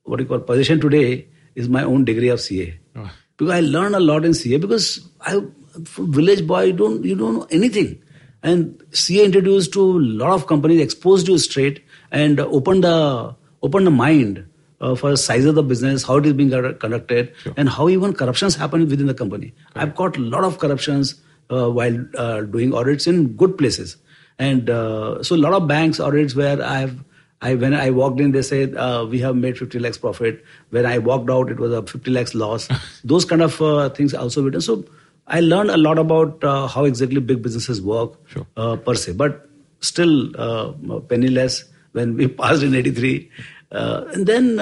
what 0.08 0.20
you 0.20 0.26
call 0.26 0.40
position 0.40 0.80
today, 0.80 1.28
is 1.56 1.70
my 1.70 1.84
own 1.84 2.06
degree 2.06 2.30
of 2.30 2.42
CA. 2.42 2.74
Oh. 2.96 3.12
Because 3.38 3.54
I 3.54 3.60
learned 3.60 3.96
a 3.96 4.00
lot 4.00 4.26
in 4.26 4.34
CA 4.34 4.58
because 4.58 5.08
I, 5.22 5.40
village 5.76 6.46
boy, 6.48 6.62
you 6.64 6.74
don't 6.74 7.04
you 7.04 7.16
don't 7.16 7.36
know 7.40 7.48
anything, 7.52 8.02
and 8.42 8.82
CA 8.92 9.26
introduced 9.26 9.74
to 9.74 9.82
a 9.82 10.04
lot 10.24 10.32
of 10.34 10.48
companies, 10.48 10.82
exposed 10.82 11.28
you 11.28 11.38
straight, 11.38 11.84
and 12.12 12.40
opened 12.40 12.84
the 12.84 13.36
opened 13.62 13.86
the 13.88 13.92
mind. 13.92 14.46
Uh, 14.80 14.94
for 14.94 15.10
the 15.10 15.18
size 15.18 15.44
of 15.50 15.56
the 15.56 15.62
business, 15.70 16.04
how 16.08 16.18
it 16.18 16.26
is 16.28 16.34
being 16.34 16.52
conducted, 16.82 17.32
Sure. 17.44 17.52
and 17.58 17.68
how 17.68 17.90
even 17.90 18.12
corruptions 18.14 18.56
happen 18.56 18.88
within 18.88 19.08
the 19.08 19.14
company. 19.22 19.52
I've 19.76 19.96
caught 19.96 20.18
a 20.18 20.20
lot 20.34 20.44
of 20.44 20.60
corruptions 20.60 21.16
uh, 21.50 21.68
while 21.78 21.96
uh, 22.16 22.42
doing 22.42 22.76
audits 22.76 23.08
in 23.08 23.24
good 23.38 23.58
places, 23.58 23.96
and 24.38 24.70
uh, 24.70 25.24
so 25.24 25.36
a 25.36 25.42
lot 25.46 25.54
of 25.54 25.68
banks 25.68 26.00
audits 26.00 26.36
where 26.36 26.62
I've 26.62 26.94
I 27.42 27.54
when 27.56 27.74
I 27.74 27.90
walked 27.92 28.20
in, 28.20 28.32
they 28.32 28.42
said 28.42 28.76
uh, 28.76 29.06
we 29.10 29.20
have 29.20 29.36
made 29.36 29.58
50 29.58 29.80
lakhs 29.80 29.98
profit. 29.98 30.44
When 30.72 30.86
I 30.86 30.98
walked 30.98 31.30
out, 31.30 31.52
it 31.52 31.60
was 31.60 31.72
a 31.72 31.82
50 31.84 32.10
lakhs 32.12 32.34
loss. 32.34 32.68
Those 33.04 33.26
kind 33.26 33.42
of 33.44 33.62
uh, 33.62 33.90
things 33.90 34.14
also 34.14 34.44
written. 34.44 34.62
So 34.62 34.86
I 35.28 35.42
learned 35.42 35.70
a 35.70 35.78
lot 35.78 36.00
about 36.00 36.44
uh, 36.44 36.68
how 36.68 36.86
exactly 36.86 37.20
big 37.22 37.42
businesses 37.44 37.82
work 37.82 38.14
Sure. 38.28 38.48
uh, 38.58 38.76
per 38.78 38.96
se, 38.96 39.14
but 39.14 39.48
still 39.82 40.32
uh, 40.42 40.72
penniless 41.02 41.66
when 41.92 42.16
we 42.18 42.28
passed 42.42 42.64
in 42.64 42.74
'83. 42.74 43.30
Uh, 43.70 44.06
and 44.14 44.26
then 44.26 44.60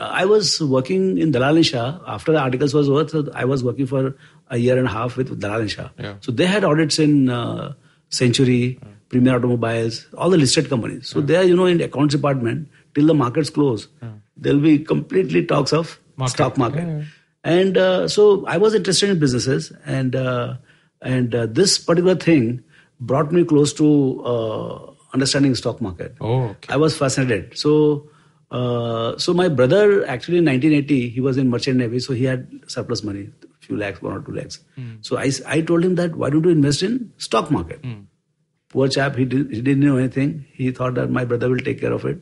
I 0.00 0.24
was 0.24 0.60
working 0.62 1.18
in 1.18 1.32
Dalal 1.32 1.56
and 1.56 1.66
Shah. 1.66 1.98
After 2.06 2.32
the 2.32 2.38
articles 2.38 2.72
was 2.72 2.88
over, 2.88 3.06
so 3.08 3.28
I 3.34 3.44
was 3.44 3.62
working 3.64 3.86
for 3.86 4.14
a 4.48 4.56
year 4.56 4.78
and 4.78 4.86
a 4.86 4.90
half 4.90 5.16
with 5.16 5.38
Dalal 5.40 5.62
and 5.62 5.70
Shah. 5.70 5.88
Yeah. 5.98 6.14
So 6.20 6.30
they 6.32 6.46
had 6.46 6.62
audits 6.64 6.98
in 7.00 7.28
uh, 7.28 7.72
Century, 8.10 8.78
Premier 9.08 9.36
Automobiles, 9.36 10.06
all 10.16 10.30
the 10.30 10.36
listed 10.36 10.68
companies. 10.68 11.08
So 11.08 11.20
there, 11.20 11.42
you 11.42 11.54
know, 11.56 11.66
in 11.66 11.78
the 11.78 11.84
accounts 11.84 12.14
department, 12.14 12.68
till 12.94 13.06
the 13.06 13.14
markets 13.14 13.50
close, 13.50 13.88
there'll 14.36 14.60
be 14.60 14.78
completely 14.78 15.44
talks 15.46 15.72
of 15.72 15.98
Market. 16.16 16.32
stock 16.32 16.56
market. 16.58 16.86
Yeah, 16.86 16.98
yeah. 16.98 17.04
And 17.44 17.76
uh, 17.76 18.08
so 18.08 18.46
I 18.46 18.56
was 18.56 18.74
interested 18.74 19.10
in 19.10 19.18
businesses, 19.18 19.72
and 19.84 20.16
uh, 20.16 20.54
and 21.02 21.34
uh, 21.34 21.46
this 21.46 21.76
particular 21.78 22.14
thing 22.14 22.62
brought 23.00 23.32
me 23.32 23.44
close 23.44 23.72
to 23.74 24.22
uh, 24.24 24.90
understanding 25.12 25.54
stock 25.54 25.80
market. 25.80 26.14
Oh, 26.20 26.44
okay. 26.44 26.72
I 26.72 26.76
was 26.76 26.96
fascinated. 26.96 27.58
So, 27.58 28.08
uh, 28.50 29.18
so 29.18 29.34
my 29.34 29.48
brother 29.48 30.06
actually 30.06 30.38
in 30.38 30.46
1980 30.46 31.10
he 31.10 31.20
was 31.20 31.36
in 31.36 31.50
merchant 31.50 31.76
navy, 31.76 31.98
so 31.98 32.14
he 32.14 32.24
had 32.24 32.48
surplus 32.66 33.04
money, 33.04 33.28
few 33.60 33.76
lakhs, 33.76 34.00
one 34.00 34.14
or 34.16 34.22
two 34.22 34.32
lakhs. 34.32 34.60
So 35.02 35.18
I, 35.18 35.30
I 35.46 35.60
told 35.60 35.84
him 35.84 35.96
that 35.96 36.16
why 36.16 36.30
don't 36.30 36.44
you 36.44 36.50
invest 36.50 36.82
in 36.82 37.12
stock 37.18 37.50
market? 37.50 37.84
Poor 38.74 38.88
chap, 38.88 39.14
he, 39.14 39.24
did, 39.24 39.50
he 39.50 39.60
didn't 39.62 39.84
know 39.84 39.96
anything. 39.96 40.46
He 40.52 40.72
thought 40.72 40.94
that 40.94 41.08
my 41.08 41.24
brother 41.24 41.48
will 41.48 41.58
take 41.58 41.80
care 41.80 41.92
of 41.92 42.04
it. 42.04 42.20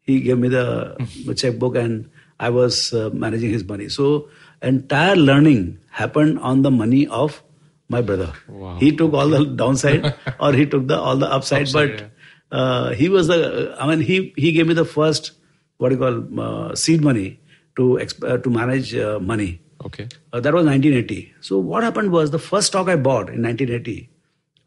He 0.00 0.20
gave 0.20 0.38
me 0.38 0.48
the, 0.48 0.96
the 1.26 1.32
checkbook 1.34 1.76
and 1.76 2.10
I 2.40 2.50
was 2.50 2.92
uh, 2.92 3.10
managing 3.12 3.50
his 3.50 3.62
money. 3.62 3.88
So 3.88 4.28
entire 4.60 5.14
learning 5.14 5.78
happened 5.90 6.40
on 6.40 6.62
the 6.62 6.72
money 6.72 7.06
of 7.06 7.40
my 7.88 8.00
brother. 8.00 8.32
Wow. 8.48 8.78
He 8.78 8.90
took 8.96 9.12
all 9.12 9.28
the 9.28 9.44
downside 9.44 10.12
or 10.40 10.52
he 10.52 10.66
took 10.66 10.88
the 10.88 10.98
all 10.98 11.16
the 11.16 11.30
upside, 11.30 11.68
Upside, 11.68 12.10
but 12.50 12.58
uh, 12.58 12.94
he 12.94 13.08
was 13.08 13.28
the. 13.28 13.76
I 13.78 13.86
mean, 13.86 14.00
he 14.00 14.34
he 14.36 14.50
gave 14.50 14.66
me 14.66 14.74
the 14.74 14.84
first 14.84 15.32
what 15.78 15.90
do 15.90 15.94
you 15.96 16.00
call 16.00 16.40
uh, 16.40 16.74
seed 16.74 17.00
money 17.00 17.40
to 17.76 17.98
exp- 18.02 18.28
uh, 18.28 18.38
to 18.38 18.50
manage 18.50 18.94
uh, 18.96 19.20
money. 19.20 19.60
Okay. 19.84 20.08
Uh, 20.32 20.40
that 20.40 20.54
was 20.54 20.64
1980. 20.64 21.34
So 21.40 21.58
what 21.58 21.82
happened 21.84 22.12
was 22.12 22.30
the 22.30 22.38
first 22.38 22.68
stock 22.68 22.88
I 22.88 22.96
bought 22.96 23.28
in 23.28 23.42
1980. 23.42 24.08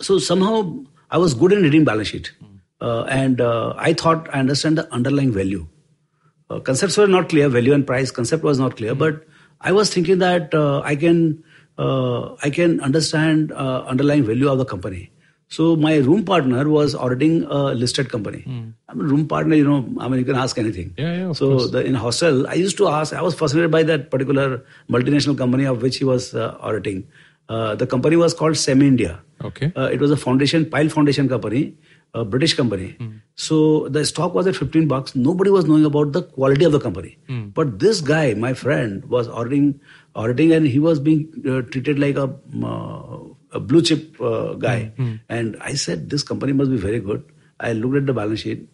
So 0.02 0.20
somehow 0.20 0.84
I 1.12 1.18
was 1.18 1.34
good 1.34 1.52
in 1.52 1.62
reading 1.64 1.84
balance 1.86 2.08
sheet, 2.10 2.32
uh, 2.82 3.04
and 3.04 3.42
uh, 3.42 3.74
I 3.78 3.94
thought 3.94 4.30
I 4.34 4.40
understand 4.40 4.78
the 4.78 4.92
underlying 4.94 5.32
value. 5.32 5.68
Uh, 6.50 6.60
concepts 6.60 6.98
were 6.98 7.08
not 7.08 7.30
clear, 7.30 7.50
value 7.50 7.74
and 7.74 7.86
price 7.86 8.12
concept 8.12 8.44
was 8.44 8.60
not 8.60 8.78
clear, 8.78 8.96
but 8.96 9.24
I 9.62 9.72
was 9.72 9.94
thinking 9.94 10.20
that 10.20 10.54
uh, 10.54 10.82
I 10.82 10.96
can 10.96 11.44
uh, 11.78 12.36
I 12.44 12.50
can 12.50 12.80
understand 12.82 13.52
uh, 13.52 13.84
underlying 13.88 14.24
value 14.24 14.50
of 14.50 14.58
the 14.58 14.66
company. 14.66 15.12
So 15.48 15.76
my 15.76 15.98
room 15.98 16.26
partner 16.26 16.68
was 16.68 16.96
auditing 16.96 17.44
a 17.44 17.58
listed 17.80 18.10
company. 18.10 18.44
I'm 18.90 19.00
a 19.00 19.04
room 19.04 19.28
partner, 19.28 19.56
you 19.56 19.64
know. 19.64 19.88
I 20.00 20.08
mean, 20.08 20.20
you 20.20 20.26
can 20.26 20.36
ask 20.36 20.58
anything. 20.58 20.96
Yeah, 20.98 21.18
yeah, 21.18 21.34
so 21.34 21.68
the, 21.68 21.86
in 21.86 21.94
hostel, 21.94 22.48
I 22.48 22.56
used 22.56 22.78
to 22.78 22.88
ask. 22.88 23.14
I 23.14 23.22
was 23.22 23.36
fascinated 23.36 23.70
by 23.70 23.84
that 23.84 24.10
particular 24.10 24.64
multinational 24.90 25.38
company 25.38 25.66
of 25.66 25.84
which 25.84 25.98
he 25.98 26.04
was 26.04 26.34
uh, 26.34 26.58
auditing. 26.60 27.08
Uh, 27.50 27.76
the 27.76 27.86
company 27.86 28.16
was 28.16 28.34
called 28.34 28.54
Cemindia. 28.54 29.20
Okay. 29.44 29.72
Uh, 29.76 29.90
it 29.92 30.00
was 30.00 30.12
a 30.12 30.18
foundation, 30.18 30.70
Pile 30.70 30.90
Foundation 30.90 31.30
company, 31.30 31.76
a 32.14 32.24
British 32.26 32.54
company. 32.54 32.96
So 33.36 33.88
the 33.90 34.06
stock 34.06 34.34
was 34.34 34.48
at 34.48 34.56
15 34.56 34.88
bucks. 34.88 35.16
Nobody 35.16 35.50
was 35.52 35.66
knowing 35.66 35.86
about 35.86 36.14
the 36.14 36.24
quality 36.24 36.66
of 36.66 36.72
the 36.72 36.80
company. 36.80 37.18
But 37.54 37.80
this 37.80 38.02
guy, 38.02 38.34
my 38.34 38.54
friend, 38.54 39.06
was 39.06 39.28
auditing, 39.28 39.80
auditing, 40.16 40.54
and 40.54 40.66
he 40.66 40.80
was 40.80 41.00
being 41.00 41.30
uh, 41.48 41.62
treated 41.70 42.00
like 42.00 42.16
a, 42.16 42.30
a 43.52 43.60
blue 43.60 43.82
chip 43.82 44.20
uh, 44.22 44.54
guy. 44.54 44.94
And 45.30 45.58
I 45.62 45.74
said, 45.76 46.10
this 46.10 46.24
company 46.24 46.54
must 46.54 46.72
be 46.72 46.78
very 46.78 47.00
good. 47.00 47.24
I 47.60 47.74
looked 47.74 47.98
at 47.98 48.06
the 48.06 48.14
balance 48.14 48.40
sheet, 48.42 48.68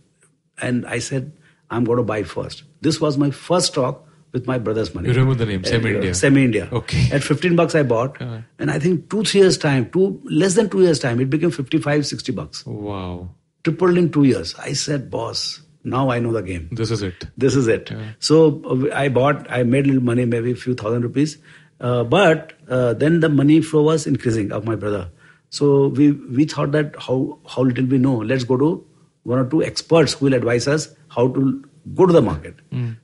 and 0.61 0.85
I 0.85 0.99
said, 0.99 1.33
I'm 1.69 1.83
going 1.83 1.97
to 1.97 2.03
buy 2.03 2.23
first. 2.23 2.63
This 2.81 3.01
was 3.01 3.17
my 3.17 3.31
first 3.31 3.67
stock 3.73 4.05
with 4.33 4.47
my 4.47 4.57
brother's 4.57 4.93
money. 4.95 5.07
You 5.09 5.13
remember 5.13 5.35
the 5.35 5.45
name, 5.45 5.63
Semi 5.63 5.91
Uh, 5.91 5.95
India? 5.95 6.11
Cemindia. 6.11 6.71
Okay. 6.71 7.09
At 7.11 7.23
15 7.23 7.55
bucks 7.55 7.75
I 7.75 7.83
bought. 7.83 8.17
Yeah. 8.21 8.41
And 8.59 8.71
I 8.71 8.79
think 8.79 9.09
two, 9.09 9.23
three 9.23 9.41
years 9.41 9.57
time, 9.57 9.89
two, 9.89 10.21
less 10.23 10.55
than 10.55 10.69
two 10.69 10.81
years 10.81 11.00
time, 11.00 11.19
it 11.19 11.29
became 11.29 11.51
55, 11.51 12.05
60 12.05 12.31
bucks. 12.31 12.65
Wow. 12.65 13.29
Tripled 13.63 13.97
in 13.97 14.11
two 14.11 14.23
years. 14.23 14.55
I 14.57 14.73
said, 14.73 15.11
boss, 15.11 15.61
now 15.83 16.09
I 16.09 16.19
know 16.19 16.31
the 16.31 16.41
game. 16.41 16.69
This 16.71 16.91
is 16.91 17.01
it. 17.01 17.25
This 17.38 17.55
is 17.55 17.67
it. 17.67 17.91
Yeah. 17.91 18.11
So 18.19 18.61
uh, 18.65 18.95
I 18.95 19.09
bought, 19.09 19.45
I 19.51 19.63
made 19.63 19.85
little 19.88 20.01
money, 20.03 20.25
maybe 20.25 20.51
a 20.51 20.55
few 20.55 20.75
thousand 20.75 21.01
rupees. 21.03 21.38
Uh, 21.81 22.03
but 22.03 22.53
uh, 22.69 22.93
then 22.93 23.19
the 23.19 23.29
money 23.29 23.59
flow 23.61 23.83
was 23.83 24.07
increasing 24.07 24.51
of 24.51 24.63
my 24.65 24.75
brother. 24.75 25.09
So 25.50 25.88
we, 25.88 26.11
we 26.11 26.45
thought 26.45 26.71
that 26.71 26.95
how, 26.97 27.39
how 27.47 27.63
little 27.63 27.85
we 27.85 27.97
know, 27.97 28.15
let's 28.17 28.43
go 28.45 28.55
to 28.55 28.85
one 29.23 29.39
or 29.39 29.45
two 29.50 29.61
experts 29.61 30.13
who 30.13 30.25
will 30.25 30.33
advise 30.33 30.67
us 30.67 30.88
how 31.09 31.27
to 31.27 31.63
go 31.95 32.05
to 32.05 32.13
the 32.13 32.21
market. 32.21 32.55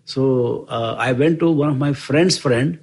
So 0.06 0.66
uh, 0.70 0.96
I 0.98 1.12
went 1.12 1.40
to 1.40 1.50
one 1.52 1.70
of 1.70 1.78
my 1.78 1.94
friend's 1.94 2.38
friend 2.38 2.80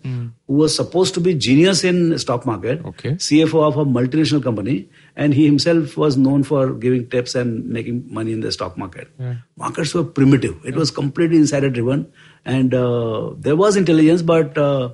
who 0.46 0.54
was 0.54 0.74
supposed 0.74 1.14
to 1.14 1.20
be 1.20 1.34
genius 1.34 1.84
in 1.84 2.18
stock 2.18 2.44
market, 2.46 2.84
Okay. 2.84 3.12
CFO 3.12 3.62
of 3.66 3.76
a 3.76 3.84
multinational 3.84 4.42
company, 4.42 4.88
and 5.16 5.32
he 5.34 5.46
himself 5.46 5.96
was 5.96 6.16
known 6.16 6.42
for 6.42 6.72
giving 6.72 7.08
tips 7.08 7.34
and 7.34 7.68
making 7.68 8.04
money 8.12 8.32
in 8.32 8.40
the 8.40 8.52
stock 8.52 8.76
market. 8.76 9.08
Yeah. 9.18 9.34
Markets 9.56 9.94
were 9.94 10.04
primitive; 10.04 10.56
it 10.64 10.74
was 10.74 10.90
completely 10.90 11.36
insider 11.38 11.70
driven, 11.70 12.06
and 12.44 12.74
uh, 12.74 13.30
there 13.38 13.56
was 13.56 13.76
intelligence, 13.76 14.22
but 14.22 14.58
uh, 14.58 14.90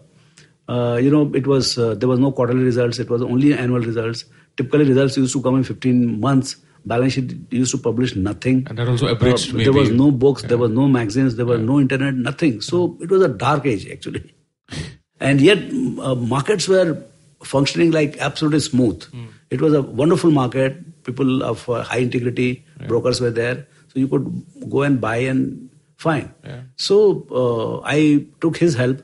uh, 0.69 0.97
you 1.03 1.11
know, 1.11 1.31
it 1.35 1.47
was 1.47 1.77
uh, 1.79 1.95
there 1.95 2.09
was 2.09 2.19
no 2.21 2.31
quarterly 2.31 2.63
results; 2.63 2.99
it 2.99 3.11
was 3.11 3.23
only 3.23 3.55
annual 3.55 3.81
results. 3.81 4.25
Typically, 4.57 4.85
results 4.85 5.17
used 5.17 5.33
to 5.33 5.43
come 5.43 5.57
in 5.57 5.65
15 5.65 6.21
months. 6.21 6.57
Balance 6.85 7.13
sheet 7.15 7.53
used 7.53 7.73
to 7.73 7.79
publish 7.79 8.17
nothing. 8.17 8.67
And 8.69 8.79
that 8.79 8.89
also 8.89 9.09
abridged 9.09 9.55
there 9.55 9.73
was 9.73 9.91
no 9.91 10.11
books, 10.11 10.43
there 10.43 10.59
was 10.59 10.71
no 10.71 10.89
magazines, 10.89 11.37
there 11.37 11.47
was 11.47 11.61
no 11.61 11.81
internet, 11.81 12.15
nothing. 12.15 12.61
So 12.61 12.97
it 13.01 13.11
was 13.11 13.23
a 13.23 13.29
dark 13.29 13.67
age 13.67 13.89
actually. 13.91 14.35
And 15.21 15.43
yet, 15.43 15.59
uh, 16.01 16.15
markets 16.15 16.67
were 16.67 17.05
functioning 17.45 17.91
like 17.91 18.17
absolutely 18.19 18.61
smooth. 18.61 19.05
It 19.51 19.61
was 19.61 19.75
a 19.75 19.83
wonderful 19.83 20.31
market. 20.31 21.05
People 21.05 21.43
of 21.43 21.69
uh, 21.69 21.83
high 21.83 21.99
integrity, 21.99 22.65
brokers 22.87 23.21
were 23.21 23.31
there, 23.31 23.67
so 23.89 23.99
you 23.99 24.09
could 24.09 24.45
go 24.71 24.83
and 24.83 25.01
buy 25.01 25.17
and 25.17 25.69
fine. 25.97 26.33
Yeah. 26.45 26.63
So 26.77 27.27
uh, 27.31 27.81
I 27.85 28.27
took 28.41 28.57
his 28.57 28.75
help. 28.75 29.03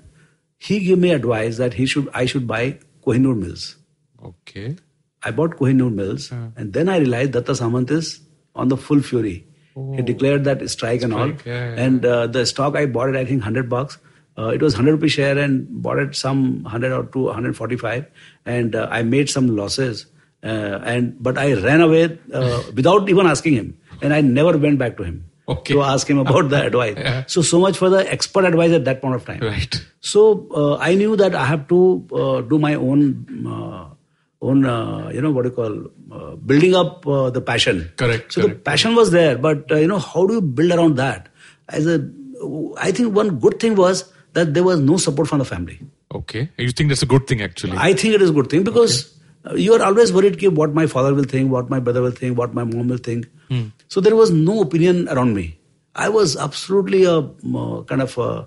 He 0.58 0.80
gave 0.80 0.98
me 0.98 1.10
advice 1.10 1.58
that 1.58 1.74
he 1.74 1.84
should 1.84 2.08
I 2.14 2.24
should 2.26 2.46
buy 2.46 2.78
Kohinoor 3.04 3.36
Mills. 3.36 3.76
Okay. 4.24 4.76
I 5.22 5.30
bought 5.30 5.56
Kohinoor 5.56 5.92
Mills, 5.92 6.30
and 6.32 6.72
then 6.72 6.88
I 6.88 6.98
realized 6.98 7.32
Datta 7.32 7.52
Samant 7.52 7.90
is 7.90 8.20
on 8.54 8.68
the 8.68 8.76
full 8.76 9.00
fury. 9.00 9.46
He 9.94 10.00
declared 10.02 10.44
that 10.44 10.68
strike, 10.70 11.02
and 11.02 11.12
all. 11.12 11.28
Yeah, 11.28 11.36
yeah, 11.44 11.82
and 11.84 12.04
uh, 12.06 12.26
the 12.26 12.46
stock 12.46 12.76
I 12.76 12.86
bought 12.86 13.10
it, 13.10 13.16
I 13.16 13.24
think, 13.26 13.42
hundred 13.42 13.68
bucks. 13.68 13.98
Uh, 14.38 14.48
it 14.48 14.62
was 14.62 14.74
hundred 14.74 14.92
rupee 14.92 15.08
share, 15.08 15.36
and 15.38 15.66
bought 15.82 15.98
it 15.98 16.14
some 16.16 16.64
hundred 16.64 16.92
or 16.92 17.04
two 17.06 17.28
hundred 17.28 17.56
forty-five, 17.56 18.06
and 18.46 18.74
uh, 18.74 18.86
I 18.90 19.02
made 19.02 19.28
some 19.28 19.54
losses. 19.56 20.06
Uh, 20.42 20.80
and 20.84 21.16
but 21.22 21.36
I 21.38 21.54
ran 21.54 21.80
away 21.80 22.18
uh, 22.32 22.62
without 22.74 23.08
even 23.10 23.26
asking 23.26 23.54
him, 23.54 23.78
and 24.00 24.14
I 24.14 24.20
never 24.20 24.56
went 24.56 24.78
back 24.78 24.96
to 24.98 25.02
him 25.02 25.24
Okay. 25.48 25.74
to 25.74 25.82
ask 25.82 26.08
him 26.08 26.18
about 26.18 26.48
the 26.50 26.62
advice. 26.70 26.94
Yeah. 26.98 27.24
So 27.26 27.42
so 27.42 27.58
much 27.60 27.76
for 27.78 27.88
the 27.90 28.10
expert 28.12 28.44
advice 28.44 28.72
at 28.72 28.84
that 28.86 29.00
point 29.02 29.14
of 29.14 29.24
time. 29.24 29.40
Right. 29.40 29.74
So 30.00 30.46
uh, 30.54 30.76
I 30.76 30.94
knew 30.94 31.16
that 31.16 31.34
I 31.34 31.44
have 31.44 31.68
to 31.68 32.06
uh, 32.12 32.40
do 32.42 32.58
my 32.58 32.74
own, 32.74 33.46
uh, 33.46 33.86
own, 34.42 34.64
uh, 34.66 35.10
you 35.12 35.20
know, 35.20 35.30
what 35.30 35.42
do 35.42 35.48
you 35.48 35.54
call, 35.54 35.74
uh, 36.12 36.36
building 36.36 36.74
up 36.74 37.06
uh, 37.06 37.30
the 37.30 37.40
passion. 37.40 37.90
Correct, 37.96 38.32
So 38.32 38.42
the 38.42 38.46
correct. 38.48 38.64
passion 38.64 38.94
was 38.94 39.10
there, 39.10 39.38
but 39.38 39.70
uh, 39.70 39.76
you 39.76 39.86
know, 39.86 39.98
how 39.98 40.26
do 40.26 40.34
you 40.34 40.40
build 40.40 40.72
around 40.72 40.96
that? 40.96 41.28
As 41.68 41.86
a, 41.86 42.08
I 42.78 42.92
think 42.92 43.14
one 43.14 43.38
good 43.38 43.58
thing 43.60 43.74
was 43.76 44.12
that 44.34 44.54
there 44.54 44.62
was 44.62 44.80
no 44.80 44.96
support 44.98 45.28
from 45.28 45.38
the 45.38 45.44
family. 45.44 45.80
Okay. 46.14 46.50
You 46.58 46.70
think 46.70 46.90
that's 46.90 47.02
a 47.02 47.06
good 47.06 47.26
thing 47.26 47.42
actually? 47.42 47.76
I 47.76 47.92
think 47.94 48.14
it 48.14 48.22
is 48.22 48.30
a 48.30 48.32
good 48.32 48.50
thing 48.50 48.62
because 48.62 49.18
uh, 49.46 49.54
you 49.54 49.72
are 49.74 49.82
always 49.82 50.12
worried 50.12 50.38
ki 50.38 50.48
what 50.48 50.74
my 50.74 50.86
father 50.86 51.14
will 51.14 51.24
think, 51.24 51.50
what 51.50 51.70
my 51.70 51.80
brother 51.80 52.02
will 52.02 52.10
think, 52.10 52.38
what 52.38 52.54
my 52.54 52.64
mom 52.64 52.88
will 52.88 52.98
think. 52.98 53.26
Hmm. 53.48 53.68
So 53.88 54.00
there 54.00 54.16
was 54.16 54.30
no 54.30 54.60
opinion 54.60 55.08
around 55.08 55.34
me. 55.34 55.58
I 55.94 56.08
was 56.10 56.36
absolutely 56.36 57.04
a 57.04 57.18
uh, 57.18 57.82
kind 57.84 58.02
of 58.02 58.18
a, 58.18 58.46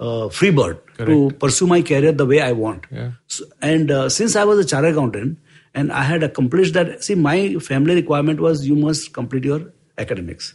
a 0.00 0.30
free 0.30 0.50
bird 0.50 0.78
to 0.98 1.30
pursue 1.38 1.66
my 1.66 1.82
career 1.82 2.12
the 2.12 2.26
way 2.26 2.40
I 2.40 2.52
want. 2.52 2.86
Yeah. 2.90 3.12
So, 3.28 3.44
and 3.62 3.90
uh, 3.90 4.08
since 4.08 4.36
I 4.36 4.44
was 4.44 4.58
a 4.58 4.64
chartered 4.64 4.94
accountant 4.94 5.38
and 5.74 5.92
I 5.92 6.02
had 6.02 6.22
accomplished 6.22 6.74
that, 6.74 7.04
see, 7.04 7.14
my 7.14 7.54
family 7.54 7.94
requirement 7.94 8.40
was 8.40 8.66
you 8.66 8.74
must 8.74 9.12
complete 9.12 9.44
your 9.44 9.72
academics, 9.96 10.54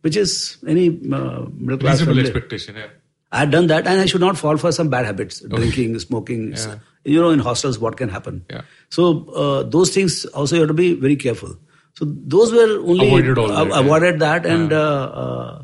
which 0.00 0.16
is 0.16 0.58
any 0.66 0.88
uh, 0.88 1.46
middle 1.52 1.78
class. 1.78 2.00
Reasonable 2.00 2.14
family. 2.14 2.20
expectation. 2.22 2.76
Yeah. 2.76 2.86
I 3.32 3.38
had 3.38 3.50
done 3.50 3.66
that, 3.66 3.86
and 3.86 4.00
I 4.00 4.06
should 4.06 4.20
not 4.20 4.38
fall 4.38 4.56
for 4.56 4.70
some 4.70 4.88
bad 4.88 5.06
habits, 5.06 5.40
drinking, 5.40 5.98
smoking. 5.98 6.52
Yeah. 6.52 6.76
You 7.04 7.20
know, 7.20 7.30
in 7.30 7.40
hostels, 7.40 7.78
what 7.78 7.96
can 7.96 8.08
happen? 8.08 8.46
Yeah. 8.48 8.62
So 8.90 9.28
uh, 9.30 9.62
those 9.64 9.92
things 9.92 10.24
also 10.26 10.54
you 10.54 10.60
have 10.62 10.68
to 10.68 10.74
be 10.74 10.94
very 10.94 11.16
careful. 11.16 11.56
So 11.94 12.06
those 12.06 12.52
were 12.52 12.78
only 12.78 13.08
Avoided 13.08 13.38
all 13.38 13.48
that, 13.48 13.66
yeah. 13.68 13.80
avoided 13.80 14.20
that, 14.20 14.46
and 14.46 14.72
uh, 14.72 14.76
uh, 15.22 15.62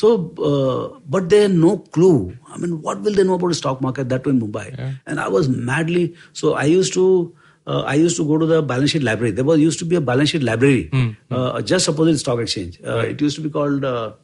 so 0.00 0.08
uh, 0.50 0.98
but 1.14 1.28
they 1.34 1.42
had 1.42 1.54
no 1.66 1.76
clue. 1.96 2.36
I 2.48 2.58
mean, 2.64 2.80
what 2.88 3.00
will 3.06 3.14
they 3.20 3.24
know 3.30 3.34
about 3.38 3.48
the 3.54 3.58
stock 3.60 3.80
market? 3.86 4.08
That 4.14 4.24
too 4.24 4.30
in 4.34 4.40
Mumbai, 4.40 4.66
Yeah. 4.78 4.92
and 5.06 5.20
I 5.20 5.28
was 5.36 5.48
madly. 5.70 6.04
So 6.42 6.54
I 6.54 6.64
used 6.74 6.94
to. 6.98 7.06
Uh, 7.72 7.82
I 7.90 7.94
used 7.94 8.16
to 8.18 8.24
go 8.28 8.36
to 8.38 8.46
the 8.52 8.60
balance 8.70 8.90
sheet 8.92 9.04
library. 9.08 9.30
There 9.40 9.44
was 9.48 9.60
used 9.64 9.78
to 9.82 9.84
be 9.90 9.98
a 9.98 10.00
balance 10.06 10.30
sheet 10.30 10.42
library 10.46 10.78
Hmm, 10.94 11.10
uh, 11.40 11.62
just 11.72 11.88
opposite 11.92 12.18
stock 12.22 12.40
exchange. 12.44 12.78
Uh, 12.94 12.96
It 13.10 13.20
used 13.26 13.36
to 13.40 13.42
be 13.44 13.50
called 13.56 13.84
uh, 13.90 14.14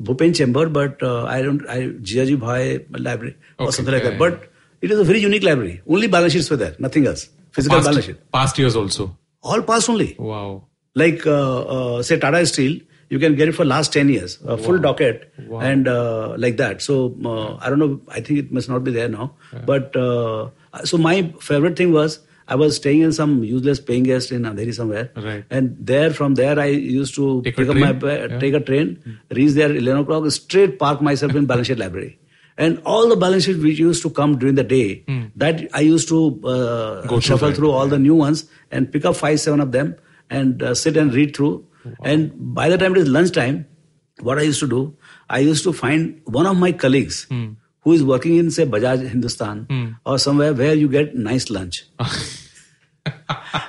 Bhupen 0.00 0.36
Chamber, 0.40 0.68
but 0.68 1.02
uh, 1.02 1.24
I 1.24 1.42
don't, 1.42 1.64
I, 1.68 1.78
Jiaji 2.10 2.36
Bhai 2.44 2.86
Library 3.08 3.34
or 3.58 3.72
something 3.72 3.92
like 3.92 4.04
yeah, 4.04 4.10
that. 4.10 4.12
yeah. 4.12 4.18
But 4.36 4.52
it 4.80 4.92
is 4.92 5.00
a 5.00 5.02
very 5.08 5.18
unique 5.24 5.42
library. 5.42 5.82
Only 5.88 6.06
balance 6.06 6.34
sheets 6.34 6.48
were 6.50 6.56
there, 6.62 6.76
nothing 6.78 7.08
else. 7.08 7.28
Physical 7.50 7.80
balance 7.80 8.04
sheet. 8.04 8.20
Past, 8.30 8.32
past 8.38 8.58
years 8.58 8.76
also. 8.76 9.08
All 9.42 9.60
past 9.62 9.88
only. 9.90 10.14
Wow. 10.16 10.62
Like, 10.94 11.26
uh, 11.26 11.62
uh, 11.78 12.02
say, 12.04 12.16
Tata 12.20 12.46
Steel, 12.46 12.78
you 13.10 13.18
can 13.18 13.34
get 13.34 13.48
it 13.48 13.52
for 13.52 13.64
last 13.64 13.92
10 13.92 14.08
years, 14.10 14.38
a 14.44 14.56
full 14.58 14.78
docket, 14.78 15.32
Wow. 15.46 15.60
and 15.60 15.88
uh, 15.88 16.34
like 16.36 16.56
that. 16.58 16.82
So 16.82 17.14
uh, 17.24 17.56
I 17.60 17.70
don't 17.70 17.78
know. 17.78 18.00
I 18.08 18.20
think 18.20 18.38
it 18.38 18.52
must 18.52 18.68
not 18.68 18.84
be 18.84 18.90
there 18.90 19.08
now. 19.08 19.34
But 19.64 19.96
uh, 19.96 20.50
so 20.84 20.98
my 20.98 21.32
favorite 21.40 21.76
thing 21.76 21.92
was 21.92 22.18
I 22.46 22.54
was 22.54 22.76
staying 22.76 23.02
in 23.02 23.12
some 23.12 23.44
useless 23.44 23.78
paying 23.80 24.04
guest 24.04 24.30
in 24.32 24.42
Andheri 24.42 24.74
somewhere, 24.74 25.10
Right. 25.16 25.44
and 25.50 25.76
there 25.80 26.10
from 26.12 26.34
there 26.34 26.58
I 26.58 26.66
used 26.66 27.14
to 27.16 27.42
Take 27.42 27.54
a 27.58 27.62
pick 27.62 27.68
up 27.68 27.76
my 27.76 27.92
train? 27.92 28.30
Yeah. 28.30 28.38
take 28.38 28.54
a 28.54 28.60
train, 28.60 29.18
reach 29.30 29.52
there 29.52 29.70
11 29.74 30.02
o'clock, 30.02 30.30
straight 30.30 30.78
park 30.78 31.02
myself 31.02 31.34
in 31.34 31.44
balance 31.46 31.66
sheet 31.68 31.78
library. 31.78 32.18
And 32.56 32.80
all 32.84 33.08
the 33.08 33.16
balance 33.16 33.44
sheets 33.44 33.58
which 33.62 33.78
used 33.78 34.02
to 34.02 34.10
come 34.10 34.38
during 34.38 34.54
the 34.56 34.64
day, 34.64 35.04
that 35.36 35.68
I 35.74 35.80
used 35.80 36.08
to 36.08 36.40
uh, 36.44 37.06
Go 37.06 37.20
shuffle 37.20 37.52
through 37.52 37.70
all 37.70 37.86
the 37.86 37.98
new 37.98 38.14
ones 38.14 38.46
and 38.72 38.90
pick 38.90 39.04
up 39.04 39.14
five, 39.16 39.38
seven 39.40 39.60
of 39.60 39.70
them 39.72 39.94
and 40.28 40.62
uh, 40.62 40.74
sit 40.74 40.96
and 40.96 41.14
read 41.14 41.36
through. 41.36 41.64
And 42.02 42.32
by 42.54 42.68
the 42.68 42.78
time 42.78 42.92
it 42.92 42.98
is 42.98 43.08
lunchtime, 43.08 43.66
what 44.20 44.38
I 44.38 44.42
used 44.42 44.60
to 44.60 44.68
do, 44.68 44.96
I 45.30 45.38
used 45.38 45.62
to 45.64 45.72
find 45.72 46.20
one 46.24 46.46
of 46.46 46.56
my 46.56 46.72
colleagues 46.72 47.26
who 47.82 47.92
is 47.92 48.02
working 48.04 48.36
in, 48.36 48.50
say, 48.50 48.66
Bajaj 48.66 49.08
Hindustan 49.08 49.66
or 50.04 50.18
somewhere 50.18 50.52
where 50.54 50.74
you 50.74 50.88
get 50.88 51.14
nice 51.14 51.50
lunch. 51.50 51.84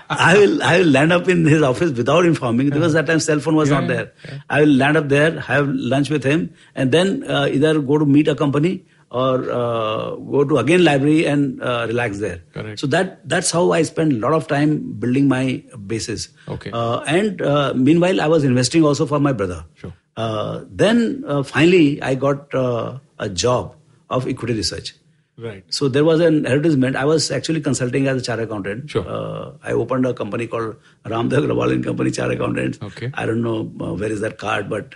I 0.09 0.37
will 0.37 0.61
I 0.63 0.79
will 0.79 0.87
land 0.87 1.13
up 1.13 1.27
in 1.29 1.45
his 1.45 1.61
office 1.61 1.91
without 1.91 2.25
informing. 2.25 2.69
Because 2.69 2.93
that 2.93 3.05
time 3.05 3.19
cell 3.19 3.39
phone 3.39 3.55
was 3.55 3.69
Yeah, 3.69 3.79
not 3.79 3.89
yeah, 3.89 3.95
there. 3.95 4.43
I 4.49 4.61
will 4.61 4.69
land 4.81 4.97
up 4.97 5.07
there, 5.07 5.39
have 5.39 5.67
lunch 5.69 6.09
with 6.09 6.23
him, 6.23 6.53
and 6.75 6.91
then 6.91 7.23
uh, 7.23 7.47
either 7.49 7.79
go 7.79 7.97
to 7.97 8.05
meet 8.05 8.27
a 8.27 8.35
company 8.35 8.85
or 9.11 9.51
uh, 9.51 10.15
go 10.15 10.43
to 10.43 10.57
again 10.57 10.83
library 10.83 11.25
and 11.25 11.61
uh, 11.61 11.85
relax 11.87 12.19
there. 12.19 12.43
Correct. 12.53 12.79
So 12.79 12.87
that 12.87 13.27
that's 13.27 13.51
how 13.51 13.71
I 13.71 13.81
spent 13.83 14.13
a 14.13 14.17
lot 14.17 14.33
of 14.33 14.47
time 14.47 14.93
building 14.99 15.27
my 15.27 15.63
basis. 15.87 16.29
Okay. 16.47 16.71
Uh, 16.71 16.99
and 17.01 17.41
uh, 17.41 17.73
meanwhile, 17.75 18.21
I 18.21 18.27
was 18.27 18.43
investing 18.43 18.83
also 18.83 19.05
for 19.05 19.19
my 19.19 19.33
brother. 19.33 19.65
Sure. 19.75 19.93
Uh, 20.15 20.65
then 20.69 21.23
uh, 21.27 21.43
finally, 21.43 22.01
I 22.01 22.15
got 22.15 22.53
uh, 22.53 22.99
a 23.17 23.29
job 23.29 23.75
of 24.09 24.27
equity 24.27 24.53
research. 24.53 24.95
Right. 25.37 25.63
So 25.69 25.87
there 25.87 26.03
was 26.03 26.19
an 26.19 26.45
advertisement. 26.45 26.97
I 26.97 27.05
was 27.05 27.31
actually 27.31 27.61
consulting 27.61 28.07
as 28.07 28.21
a 28.21 28.25
chartered 28.25 28.49
accountant. 28.49 28.89
Sure. 28.89 29.07
Uh, 29.07 29.53
I 29.63 29.71
opened 29.71 30.05
a 30.05 30.13
company 30.13 30.47
called 30.47 30.75
Ramdev 31.05 31.47
Agrawal 31.47 31.71
and 31.71 31.83
Company 31.83 32.11
Chartered 32.11 32.35
Accountants. 32.35 32.79
Okay. 32.81 33.09
I 33.13 33.25
don't 33.25 33.41
know 33.41 33.71
uh, 33.79 33.93
where 33.93 34.11
is 34.11 34.19
that 34.19 34.37
card, 34.37 34.69
but 34.69 34.95